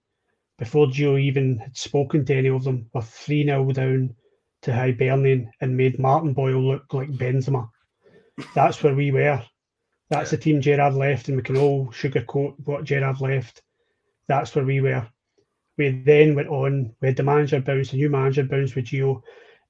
before 0.57 0.87
Gio 0.87 1.19
even 1.19 1.57
had 1.57 1.75
spoken 1.75 2.25
to 2.25 2.35
any 2.35 2.49
of 2.49 2.63
them, 2.63 2.89
were 2.93 3.01
3 3.01 3.45
0 3.45 3.71
down 3.71 4.15
to 4.61 4.73
Hibernian 4.73 5.51
and 5.59 5.75
made 5.75 5.99
Martin 5.99 6.33
Boyle 6.33 6.61
look 6.61 6.93
like 6.93 7.09
Benzema. 7.11 7.67
That's 8.53 8.81
where 8.83 8.93
we 8.93 9.11
were. 9.11 9.43
That's 10.09 10.31
the 10.31 10.37
team 10.37 10.61
Gerrard 10.61 10.93
left, 10.93 11.27
and 11.27 11.37
we 11.37 11.43
can 11.43 11.57
all 11.57 11.87
sugarcoat 11.87 12.55
what 12.65 12.83
Gerrard 12.83 13.21
left. 13.21 13.61
That's 14.27 14.53
where 14.55 14.65
we 14.65 14.81
were. 14.81 15.07
We 15.77 15.89
then 15.89 16.35
went 16.35 16.49
on, 16.49 16.93
we 17.01 17.07
had 17.07 17.17
the 17.17 17.23
manager 17.23 17.61
bounce, 17.61 17.91
the 17.91 17.97
new 17.97 18.09
manager 18.09 18.43
bounce 18.43 18.75
with 18.75 18.85
Gio, 18.85 19.21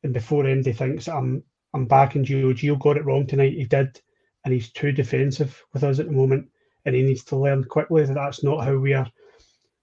and 0.03 0.13
before 0.13 0.45
anybody 0.45 0.73
thinks 0.73 1.07
I'm 1.07 1.43
I'm 1.73 1.85
back 1.85 2.15
in 2.15 2.25
Gio, 2.25 2.53
Gio 2.53 2.79
got 2.79 2.97
it 2.97 3.05
wrong 3.05 3.27
tonight. 3.27 3.53
He 3.53 3.65
did 3.65 4.01
and 4.43 4.53
he's 4.53 4.71
too 4.71 4.91
defensive 4.91 5.63
with 5.73 5.83
us 5.83 5.99
at 5.99 6.07
the 6.07 6.11
moment, 6.11 6.49
and 6.85 6.95
he 6.95 7.03
needs 7.03 7.23
to 7.25 7.35
learn 7.35 7.63
quickly 7.63 8.05
that 8.05 8.13
that's 8.13 8.43
not 8.43 8.65
how 8.65 8.75
we 8.77 8.93
are. 8.93 9.09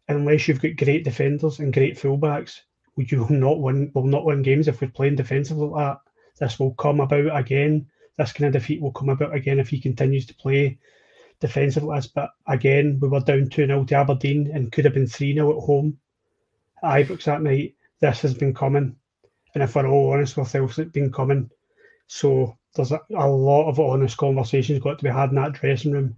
Unless 0.09 0.49
you've 0.49 0.61
got 0.61 0.77
great 0.77 1.05
defenders 1.05 1.61
and 1.61 1.73
great 1.73 1.97
fullbacks, 1.97 2.61
we 2.97 3.07
will 3.13 3.29
not 3.31 3.61
win. 3.61 3.93
Will 3.95 4.05
not 4.05 4.25
win 4.25 4.43
games 4.43 4.69
if 4.69 4.81
we're 4.81 4.89
playing 4.89 5.17
defensive 5.17 5.59
like 5.59 5.75
that. 5.77 5.99
This 6.41 6.59
will 6.59 6.75
come 6.75 7.01
about 7.01 7.37
again. 7.37 7.87
This 8.17 8.33
kind 8.33 8.47
of 8.55 8.61
defeat 8.61 8.81
will 8.81 8.93
come 8.93 9.11
about 9.11 9.35
again 9.35 9.61
if 9.61 9.69
he 9.69 9.81
continues 9.81 10.27
to 10.27 10.35
play 10.35 10.79
defensive 11.41 11.85
like. 11.85 12.05
But 12.15 12.31
again, 12.47 12.99
we 13.01 13.09
were 13.09 13.21
down 13.21 13.49
2 13.49 13.67
0 13.67 13.85
to 13.85 13.95
Aberdeen 13.95 14.51
and 14.53 14.73
could 14.73 14.85
have 14.85 14.95
been 14.95 15.07
3 15.07 15.35
0 15.35 15.57
at 15.57 15.65
home 15.65 15.99
Ibrox 16.83 17.25
that 17.25 17.43
night. 17.43 17.75
This 18.01 18.21
has 18.23 18.35
been 18.35 18.55
coming. 18.55 18.97
And 19.55 19.63
if 19.63 19.75
we're 19.75 19.89
all 19.89 20.13
honest 20.13 20.37
with 20.37 20.47
ourselves, 20.47 20.79
it's 20.79 20.93
been 20.93 21.13
coming. 21.13 21.51
So 22.07 22.57
there's 22.75 22.93
a, 22.93 23.01
a, 23.15 23.29
lot 23.29 23.69
of 23.69 23.81
honest 23.81 24.17
conversations 24.17 24.81
got 24.81 24.99
to 24.99 25.05
be 25.05 25.11
had 25.11 25.31
in 25.31 25.37
that 25.37 25.55
dressing 25.55 25.93
room, 25.93 26.17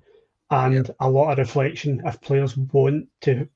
and 0.51 0.87
yeah. 0.87 0.95
a 1.01 1.09
lot 1.09 1.33
of 1.33 1.39
reflection. 1.39 2.03
If 2.05 2.21
players 2.21 2.57
want 2.57 3.09
to 3.23 3.49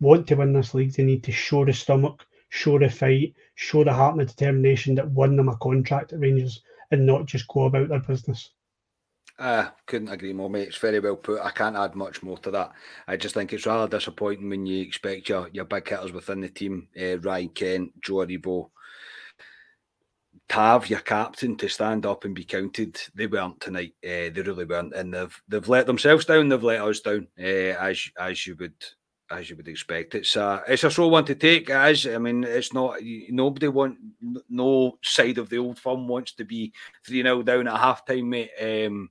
want 0.00 0.26
to 0.28 0.36
win 0.36 0.52
this 0.52 0.74
league, 0.74 0.92
they 0.92 1.04
need 1.04 1.24
to 1.24 1.32
show 1.32 1.64
the 1.64 1.72
stomach, 1.72 2.24
show 2.48 2.78
the 2.78 2.88
fight, 2.88 3.34
show 3.54 3.84
the 3.84 3.92
heart 3.92 4.16
and 4.16 4.20
the 4.20 4.26
determination 4.26 4.94
that 4.96 5.10
won 5.10 5.36
them 5.36 5.48
a 5.48 5.56
contract 5.56 6.12
at 6.12 6.20
Rangers, 6.20 6.62
and 6.90 7.06
not 7.06 7.26
just 7.26 7.48
go 7.48 7.64
about 7.64 7.88
their 7.88 8.00
business. 8.00 8.50
Uh, 9.36 9.68
couldn't 9.86 10.10
agree 10.10 10.32
more, 10.32 10.48
mate. 10.48 10.68
It's 10.68 10.76
very 10.76 11.00
well 11.00 11.16
put. 11.16 11.40
I 11.40 11.50
can't 11.50 11.76
add 11.76 11.96
much 11.96 12.22
more 12.22 12.38
to 12.38 12.50
that. 12.52 12.72
I 13.08 13.16
just 13.16 13.34
think 13.34 13.52
it's 13.52 13.66
rather 13.66 13.88
disappointing 13.96 14.48
when 14.48 14.64
you 14.64 14.80
expect 14.80 15.28
your, 15.28 15.48
your 15.52 15.64
big 15.64 15.88
hitters 15.88 16.12
within 16.12 16.40
the 16.40 16.48
team, 16.48 16.88
uh, 17.00 17.18
Ryan 17.18 17.48
Kent, 17.48 18.00
Joe 18.00 18.14
Aribo, 18.26 18.70
have 20.50 20.88
your 20.88 21.00
captain 21.00 21.56
to 21.56 21.68
stand 21.68 22.06
up 22.06 22.24
and 22.24 22.34
be 22.34 22.44
counted, 22.44 23.00
they 23.14 23.26
weren't 23.26 23.60
tonight. 23.60 23.94
Uh, 24.04 24.30
they 24.30 24.42
really 24.44 24.64
weren't, 24.64 24.94
and 24.94 25.12
they've 25.12 25.42
they've 25.48 25.68
let 25.68 25.86
themselves 25.86 26.26
down. 26.26 26.48
They've 26.48 26.62
let 26.62 26.82
us 26.82 27.00
down, 27.00 27.26
uh, 27.38 27.42
as 27.42 28.08
as 28.18 28.46
you 28.46 28.54
would 28.60 28.74
as 29.30 29.50
you 29.50 29.56
would 29.56 29.68
expect. 29.68 30.14
It's 30.14 30.36
a 30.36 30.62
it's 30.68 30.84
a 30.84 30.90
slow 30.90 31.08
one 31.08 31.24
to 31.24 31.34
take, 31.34 31.70
as 31.70 32.06
I 32.06 32.18
mean, 32.18 32.44
it's 32.44 32.72
not 32.72 32.98
nobody 33.30 33.68
want 33.68 33.96
no 34.48 34.98
side 35.02 35.38
of 35.38 35.48
the 35.48 35.58
old 35.58 35.78
firm 35.78 36.06
wants 36.06 36.34
to 36.34 36.44
be 36.44 36.72
three 37.04 37.22
0 37.22 37.42
down 37.42 37.66
at 37.66 37.80
half 37.80 38.06
time, 38.06 38.30
mate. 38.30 38.50
Um, 38.60 39.10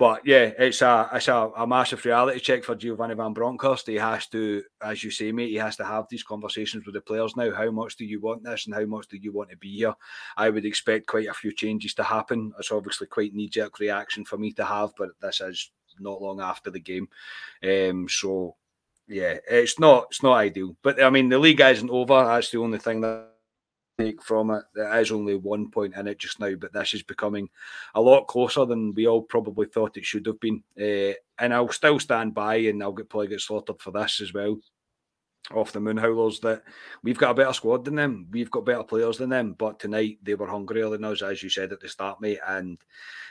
but 0.00 0.26
yeah, 0.26 0.50
it's 0.58 0.80
a 0.80 1.10
it's 1.12 1.28
a, 1.28 1.50
a, 1.58 1.66
massive 1.66 2.02
reality 2.06 2.40
check 2.40 2.64
for 2.64 2.74
Giovanni 2.74 3.14
Van 3.14 3.34
Bronckhorst. 3.34 3.86
He 3.86 3.96
has 3.96 4.26
to, 4.28 4.62
as 4.82 5.04
you 5.04 5.10
say, 5.10 5.30
mate, 5.30 5.50
he 5.50 5.56
has 5.56 5.76
to 5.76 5.84
have 5.84 6.06
these 6.08 6.22
conversations 6.22 6.86
with 6.86 6.94
the 6.94 7.02
players 7.02 7.36
now. 7.36 7.54
How 7.54 7.70
much 7.70 7.96
do 7.96 8.06
you 8.06 8.18
want 8.18 8.42
this, 8.42 8.64
and 8.64 8.74
how 8.74 8.86
much 8.86 9.08
do 9.08 9.18
you 9.18 9.30
want 9.30 9.50
to 9.50 9.58
be 9.58 9.76
here? 9.76 9.94
I 10.38 10.48
would 10.48 10.64
expect 10.64 11.06
quite 11.06 11.28
a 11.28 11.34
few 11.34 11.52
changes 11.52 11.92
to 11.94 12.02
happen. 12.02 12.50
It's 12.58 12.72
obviously 12.72 13.08
quite 13.08 13.34
knee 13.34 13.50
jerk 13.50 13.78
reaction 13.78 14.24
for 14.24 14.38
me 14.38 14.52
to 14.52 14.64
have, 14.64 14.92
but 14.96 15.10
this 15.20 15.42
is 15.42 15.70
not 15.98 16.22
long 16.22 16.40
after 16.40 16.70
the 16.70 16.80
game, 16.80 17.06
um, 17.62 18.08
so 18.08 18.56
yeah, 19.06 19.36
it's 19.50 19.78
not 19.78 20.06
it's 20.08 20.22
not 20.22 20.38
ideal. 20.38 20.78
But 20.80 21.02
I 21.02 21.10
mean, 21.10 21.28
the 21.28 21.38
league 21.38 21.60
isn't 21.60 21.90
over. 21.90 22.24
That's 22.24 22.50
the 22.50 22.58
only 22.60 22.78
thing 22.78 23.02
that 23.02 23.26
take 24.00 24.22
from 24.22 24.50
it. 24.50 24.64
There 24.74 25.00
is 25.00 25.12
only 25.12 25.36
one 25.36 25.70
point 25.70 25.94
in 25.94 26.06
it 26.08 26.18
just 26.18 26.40
now, 26.40 26.54
but 26.54 26.72
this 26.72 26.94
is 26.94 27.02
becoming 27.02 27.48
a 27.94 28.00
lot 28.00 28.26
closer 28.26 28.64
than 28.64 28.94
we 28.94 29.06
all 29.06 29.22
probably 29.22 29.66
thought 29.66 29.96
it 29.96 30.04
should 30.04 30.26
have 30.26 30.40
been. 30.40 30.62
Uh, 30.78 31.14
and 31.38 31.54
I'll 31.54 31.68
still 31.70 31.98
stand 31.98 32.34
by, 32.34 32.56
and 32.56 32.82
I'll 32.82 32.92
get 32.92 33.08
probably 33.08 33.28
get 33.28 33.40
slaughtered 33.40 33.80
for 33.80 33.90
this 33.90 34.20
as 34.20 34.32
well. 34.32 34.58
Off 35.52 35.72
the 35.72 35.80
moon 35.80 35.96
howlers 35.96 36.38
that 36.40 36.62
we've 37.02 37.18
got 37.18 37.30
a 37.30 37.34
better 37.34 37.52
squad 37.52 37.84
than 37.84 37.96
them, 37.96 38.26
we've 38.30 38.50
got 38.50 38.64
better 38.64 38.84
players 38.84 39.18
than 39.18 39.30
them. 39.30 39.54
But 39.58 39.80
tonight 39.80 40.18
they 40.22 40.34
were 40.34 40.46
hungrier 40.46 40.88
than 40.90 41.04
us, 41.04 41.22
as 41.22 41.42
you 41.42 41.50
said 41.50 41.72
at 41.72 41.80
the 41.80 41.88
start, 41.88 42.20
mate, 42.20 42.38
and 42.46 42.78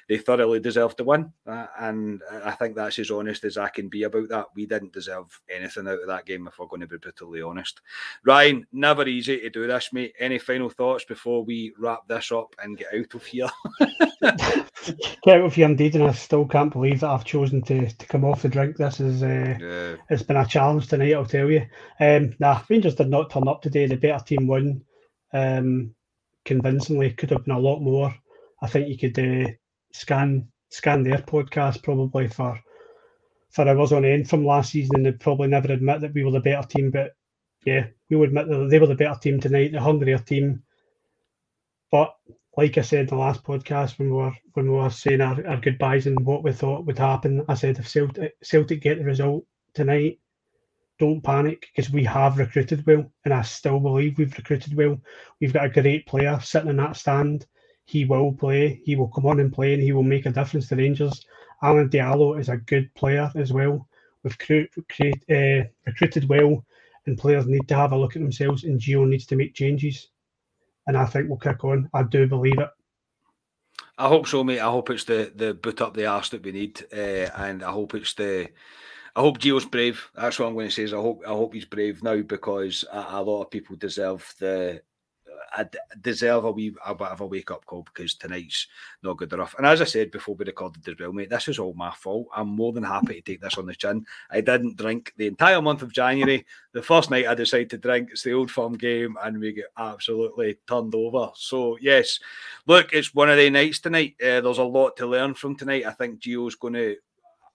they 0.09 0.17
thoroughly 0.17 0.59
deserved 0.59 0.97
to 0.97 1.03
win. 1.03 1.31
Uh, 1.45 1.67
and 1.79 2.21
I 2.43 2.51
think 2.51 2.75
that's 2.75 2.97
as 2.97 3.11
honest 3.11 3.43
as 3.45 3.57
I 3.57 3.69
can 3.69 3.89
be 3.89 4.03
about 4.03 4.27
that. 4.29 4.47
We 4.55 4.65
didn't 4.65 4.91
deserve 4.91 5.39
anything 5.49 5.87
out 5.87 6.01
of 6.01 6.07
that 6.07 6.25
game, 6.25 6.47
if 6.47 6.57
we're 6.57 6.65
going 6.65 6.81
to 6.81 6.87
be 6.87 6.97
brutally 6.97 7.43
honest. 7.43 7.79
Ryan, 8.25 8.65
never 8.73 9.07
easy 9.07 9.39
to 9.39 9.49
do 9.51 9.67
this, 9.67 9.93
mate. 9.93 10.13
Any 10.19 10.39
final 10.39 10.69
thoughts 10.69 11.05
before 11.05 11.45
we 11.45 11.73
wrap 11.77 12.07
this 12.07 12.31
up 12.31 12.55
and 12.61 12.75
get 12.75 12.87
out 12.91 13.13
of 13.13 13.23
here? 13.23 13.49
get 13.79 15.37
out 15.37 15.45
of 15.45 15.53
here 15.53 15.67
indeed, 15.67 15.93
and 15.93 16.05
I 16.05 16.13
still 16.13 16.45
can't 16.47 16.73
believe 16.73 17.01
that 17.01 17.09
I've 17.11 17.23
chosen 17.23 17.61
to, 17.63 17.87
to 17.87 18.05
come 18.07 18.25
off 18.25 18.41
the 18.41 18.49
drink. 18.49 18.77
This 18.77 18.99
is 18.99 19.21
uh, 19.21 19.57
yeah. 19.61 19.95
it's 20.09 20.23
been 20.23 20.37
a 20.37 20.45
challenge 20.45 20.87
tonight, 20.87 21.13
I'll 21.13 21.23
tell 21.23 21.51
you. 21.51 21.67
Um, 21.99 22.35
nah, 22.39 22.61
Rangers 22.69 22.95
did 22.95 23.09
not 23.09 23.29
turn 23.29 23.47
up 23.47 23.61
today. 23.61 23.85
The 23.85 23.95
better 23.97 24.23
team 24.23 24.47
won. 24.47 24.83
Um, 25.33 25.95
convincingly. 26.45 27.11
Could 27.11 27.29
have 27.29 27.45
been 27.45 27.55
a 27.55 27.59
lot 27.59 27.79
more. 27.79 28.13
I 28.61 28.67
think 28.67 28.89
you 28.89 28.97
could 28.97 29.19
uh, 29.19 29.49
scan 29.93 30.47
scan 30.71 31.03
their 31.03 31.19
podcast 31.19 31.83
probably 31.83 32.27
for 32.27 32.59
for 33.51 33.67
hours 33.67 33.91
on 33.91 34.05
end 34.05 34.29
from 34.29 34.45
last 34.45 34.71
season, 34.71 34.97
and 34.97 35.05
they'd 35.05 35.19
probably 35.19 35.47
never 35.47 35.71
admit 35.71 36.01
that 36.01 36.13
we 36.13 36.23
were 36.23 36.31
the 36.31 36.39
better 36.39 36.67
team. 36.67 36.91
But 36.91 37.11
yeah, 37.65 37.87
we 38.09 38.15
would 38.15 38.29
admit 38.29 38.47
that 38.47 38.67
they 38.69 38.79
were 38.79 38.87
the 38.87 38.95
better 38.95 39.19
team 39.19 39.39
tonight, 39.39 39.71
the 39.71 39.81
hungrier 39.81 40.19
team. 40.19 40.63
But 41.91 42.15
like 42.57 42.77
I 42.77 42.81
said 42.81 43.01
in 43.01 43.05
the 43.07 43.15
last 43.15 43.43
podcast 43.43 43.97
when 43.97 44.09
we 44.09 44.15
were 44.15 44.33
when 44.53 44.71
we 44.71 44.77
were 44.77 44.89
saying 44.89 45.21
our, 45.21 45.45
our 45.47 45.57
goodbyes 45.57 46.07
and 46.07 46.25
what 46.25 46.43
we 46.43 46.51
thought 46.51 46.85
would 46.85 46.99
happen, 46.99 47.45
I 47.47 47.55
said 47.55 47.79
if 47.79 47.87
Celtic, 47.87 48.33
Celtic 48.43 48.81
get 48.81 48.97
the 48.97 49.05
result 49.05 49.45
tonight, 49.73 50.19
don't 50.99 51.21
panic 51.21 51.69
because 51.73 51.91
we 51.91 52.03
have 52.03 52.37
recruited 52.37 52.85
well, 52.85 53.11
and 53.25 53.33
I 53.33 53.41
still 53.41 53.79
believe 53.79 54.17
we've 54.17 54.37
recruited 54.37 54.75
well. 54.75 54.99
We've 55.39 55.53
got 55.53 55.65
a 55.65 55.81
great 55.81 56.05
player 56.05 56.39
sitting 56.43 56.69
in 56.69 56.77
that 56.77 56.97
stand. 56.97 57.47
He 57.85 58.05
will 58.05 58.33
play. 58.33 58.81
He 58.85 58.95
will 58.95 59.07
come 59.07 59.25
on 59.25 59.39
and 59.39 59.51
play, 59.51 59.73
and 59.73 59.81
he 59.81 59.93
will 59.93 60.03
make 60.03 60.25
a 60.25 60.31
difference 60.31 60.67
to 60.69 60.75
Rangers. 60.75 61.25
Amad 61.63 61.89
Diallo 61.89 62.39
is 62.39 62.49
a 62.49 62.57
good 62.57 62.93
player 62.93 63.31
as 63.35 63.51
well. 63.51 63.87
We've 64.23 64.37
uh, 64.41 65.63
recruited 65.85 66.29
well, 66.29 66.65
and 67.05 67.17
players 67.17 67.47
need 67.47 67.67
to 67.69 67.75
have 67.75 67.93
a 67.93 67.97
look 67.97 68.15
at 68.15 68.21
themselves, 68.21 68.63
and 68.63 68.79
Gio 68.79 69.07
needs 69.07 69.25
to 69.27 69.35
make 69.35 69.55
changes. 69.55 70.09
And 70.87 70.97
I 70.97 71.05
think 71.05 71.29
we'll 71.29 71.37
kick 71.37 71.63
on. 71.63 71.89
I 71.93 72.03
do 72.03 72.27
believe 72.27 72.59
it. 72.59 72.69
I 73.97 74.07
hope 74.07 74.27
so, 74.27 74.43
mate. 74.43 74.59
I 74.59 74.69
hope 74.69 74.89
it's 74.89 75.05
the 75.05 75.31
the 75.35 75.53
boot 75.53 75.81
up 75.81 75.93
the 75.93 76.05
arse 76.05 76.29
that 76.29 76.43
we 76.43 76.51
need, 76.51 76.85
uh, 76.91 77.29
and 77.35 77.63
I 77.63 77.71
hope 77.71 77.95
it's 77.95 78.13
the 78.13 78.49
I 79.15 79.21
hope 79.21 79.39
Gio's 79.39 79.65
brave. 79.65 80.09
That's 80.15 80.39
what 80.39 80.47
I'm 80.47 80.53
going 80.53 80.67
to 80.67 80.71
say. 80.73 80.83
Is 80.83 80.93
I 80.93 80.97
hope 80.97 81.23
I 81.25 81.29
hope 81.29 81.53
he's 81.53 81.65
brave 81.65 82.03
now 82.03 82.21
because 82.21 82.85
a, 82.91 83.05
a 83.09 83.23
lot 83.23 83.43
of 83.43 83.51
people 83.51 83.75
deserve 83.75 84.33
the 84.39 84.81
I 85.53 85.65
deserve 86.01 86.45
a 86.45 86.51
wee 86.51 86.75
a 86.85 86.95
bit 86.95 87.07
of 87.07 87.21
a 87.21 87.25
wake 87.25 87.51
up 87.51 87.65
call 87.65 87.83
because 87.83 88.15
tonight's 88.15 88.67
not 89.03 89.17
good 89.17 89.33
enough. 89.33 89.55
And 89.57 89.65
as 89.65 89.81
I 89.81 89.85
said 89.85 90.11
before 90.11 90.35
we 90.35 90.45
recorded 90.45 90.87
as 90.87 90.95
well, 90.99 91.13
mate, 91.13 91.29
this 91.29 91.47
is 91.47 91.59
all 91.59 91.73
my 91.73 91.91
fault. 91.91 92.27
I'm 92.35 92.49
more 92.49 92.73
than 92.73 92.83
happy 92.83 93.15
to 93.15 93.21
take 93.21 93.41
this 93.41 93.57
on 93.57 93.65
the 93.65 93.75
chin. 93.75 94.05
I 94.29 94.41
didn't 94.41 94.77
drink 94.77 95.13
the 95.17 95.27
entire 95.27 95.61
month 95.61 95.81
of 95.81 95.93
January. 95.93 96.45
The 96.73 96.81
first 96.81 97.09
night 97.09 97.27
I 97.27 97.33
decided 97.33 97.69
to 97.71 97.77
drink, 97.77 98.09
it's 98.11 98.23
the 98.23 98.33
old 98.33 98.51
firm 98.51 98.73
game, 98.77 99.17
and 99.23 99.39
we 99.39 99.53
get 99.53 99.71
absolutely 99.77 100.57
turned 100.67 100.93
over. 100.93 101.31
So 101.35 101.77
yes, 101.81 102.19
look, 102.67 102.93
it's 102.93 103.13
one 103.13 103.29
of 103.29 103.37
the 103.37 103.49
nights 103.49 103.79
tonight. 103.79 104.15
Uh, 104.21 104.41
there's 104.41 104.57
a 104.59 104.63
lot 104.63 104.97
to 104.97 105.07
learn 105.07 105.33
from 105.33 105.55
tonight. 105.55 105.85
I 105.85 105.91
think 105.91 106.19
Gio's 106.19 106.55
going 106.55 106.75
to. 106.75 106.95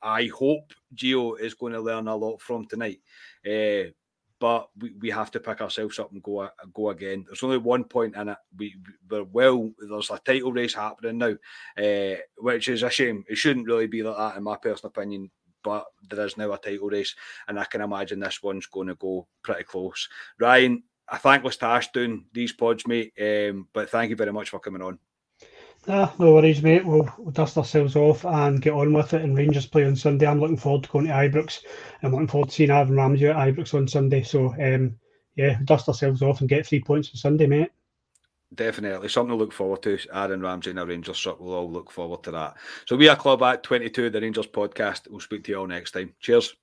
I 0.05 0.27
hope 0.27 0.73
Gio 0.95 1.40
is 1.40 1.55
going 1.55 1.73
to 1.73 1.81
learn 1.81 2.07
a 2.07 2.14
lot 2.14 2.40
from 2.40 2.67
tonight. 2.67 3.01
Uh, 3.45 3.90
but 4.38 4.69
we, 4.79 4.93
we 5.01 5.11
have 5.11 5.31
to 5.31 5.40
pick 5.40 5.62
ourselves 5.62 5.99
up 5.99 6.12
and 6.12 6.23
go 6.23 6.49
go 6.75 6.90
again. 6.90 7.25
There's 7.27 7.43
only 7.43 7.57
one 7.57 7.85
point 7.85 8.14
in 8.14 8.29
it. 8.29 8.37
We, 8.57 8.77
we're 9.09 9.25
well. 9.25 9.71
There's 9.79 10.11
a 10.11 10.19
title 10.19 10.53
race 10.53 10.75
happening 10.75 11.19
now, 11.19 11.35
uh, 11.83 12.17
which 12.38 12.69
is 12.69 12.83
a 12.83 12.90
shame. 12.90 13.25
It 13.29 13.38
shouldn't 13.38 13.67
really 13.67 13.87
be 13.87 14.03
like 14.03 14.17
that, 14.17 14.37
in 14.37 14.43
my 14.43 14.57
personal 14.57 14.90
opinion. 14.90 15.31
But 15.62 15.87
there 16.11 16.27
is 16.27 16.37
now 16.37 16.53
a 16.53 16.59
title 16.59 16.88
race, 16.88 17.14
and 17.49 17.59
I 17.59 17.64
can 17.64 17.81
imagine 17.81 18.21
this 18.21 18.43
one's 18.43 18.67
going 18.67 18.88
to 18.88 18.97
go 18.97 19.27
pretty 19.43 19.64
close. 19.64 20.11
Ryan, 20.38 20.83
I 21.09 21.17
thankless 21.17 21.57
task 21.57 21.95
doing 21.95 22.27
these 22.35 22.53
pods, 22.53 22.87
mate. 22.87 23.14
Um, 23.19 23.69
but 23.73 23.88
thank 23.88 24.11
you 24.11 24.17
very 24.17 24.33
much 24.33 24.51
for 24.51 24.61
coming 24.61 24.83
on. 24.83 24.99
Ah, 25.87 26.14
no 26.18 26.33
worries, 26.33 26.62
mate. 26.62 26.85
We'll, 26.85 27.11
we'll, 27.18 27.31
dust 27.31 27.59
ourselves 27.59 27.94
off 27.94 28.25
and 28.25 28.62
get 28.62 28.73
on 28.73 28.92
with 28.92 29.12
it. 29.12 29.23
And 29.23 29.37
Rangers 29.37 29.66
play 29.66 29.85
on 29.85 29.97
Sunday. 29.97 30.27
I'm 30.27 30.40
looking 30.40 30.57
forward 30.57 30.85
to 30.85 30.88
going 30.88 31.07
to 31.07 31.12
Ibrox. 31.12 31.62
I'm 32.03 32.12
looking 32.12 32.29
forward 32.29 32.49
to 32.49 32.55
seeing 32.55 32.70
Aaron 32.70 32.97
Ramsey 32.97 33.27
at 33.27 33.37
Ibrox 33.37 33.75
on 33.75 33.87
Sunday. 33.87 34.23
So, 34.23 34.55
um, 34.61 34.97
yeah, 35.37 35.59
dust 35.64 35.88
ourselves 35.88 36.23
off 36.23 36.40
and 36.40 36.49
get 36.49 36.66
three 36.66 36.81
points 36.81 37.11
on 37.11 37.16
Sunday, 37.16 37.47
mate. 37.47 37.70
Definitely 38.55 39.09
something 39.09 39.37
to 39.37 39.37
look 39.37 39.53
forward 39.53 39.83
to. 39.83 39.99
Aaron 40.12 40.40
Ramsey 40.40 40.70
and 40.70 40.79
our 40.79 40.87
Rangers 40.87 41.18
shirt. 41.18 41.40
We'll 41.40 41.55
all 41.55 41.70
look 41.70 41.90
forward 41.90 42.23
to 42.23 42.31
that. 42.31 42.57
So, 42.87 42.97
we 42.97 43.09
are 43.09 43.16
Club 43.16 43.42
at 43.42 43.62
22, 43.62 44.09
the 44.09 44.20
Rangers 44.20 44.47
podcast. 44.47 45.11
We'll 45.11 45.20
speak 45.20 45.44
to 45.44 45.53
you 45.53 45.59
all 45.59 45.66
next 45.66 45.90
time. 45.90 46.14
Cheers. 46.20 46.55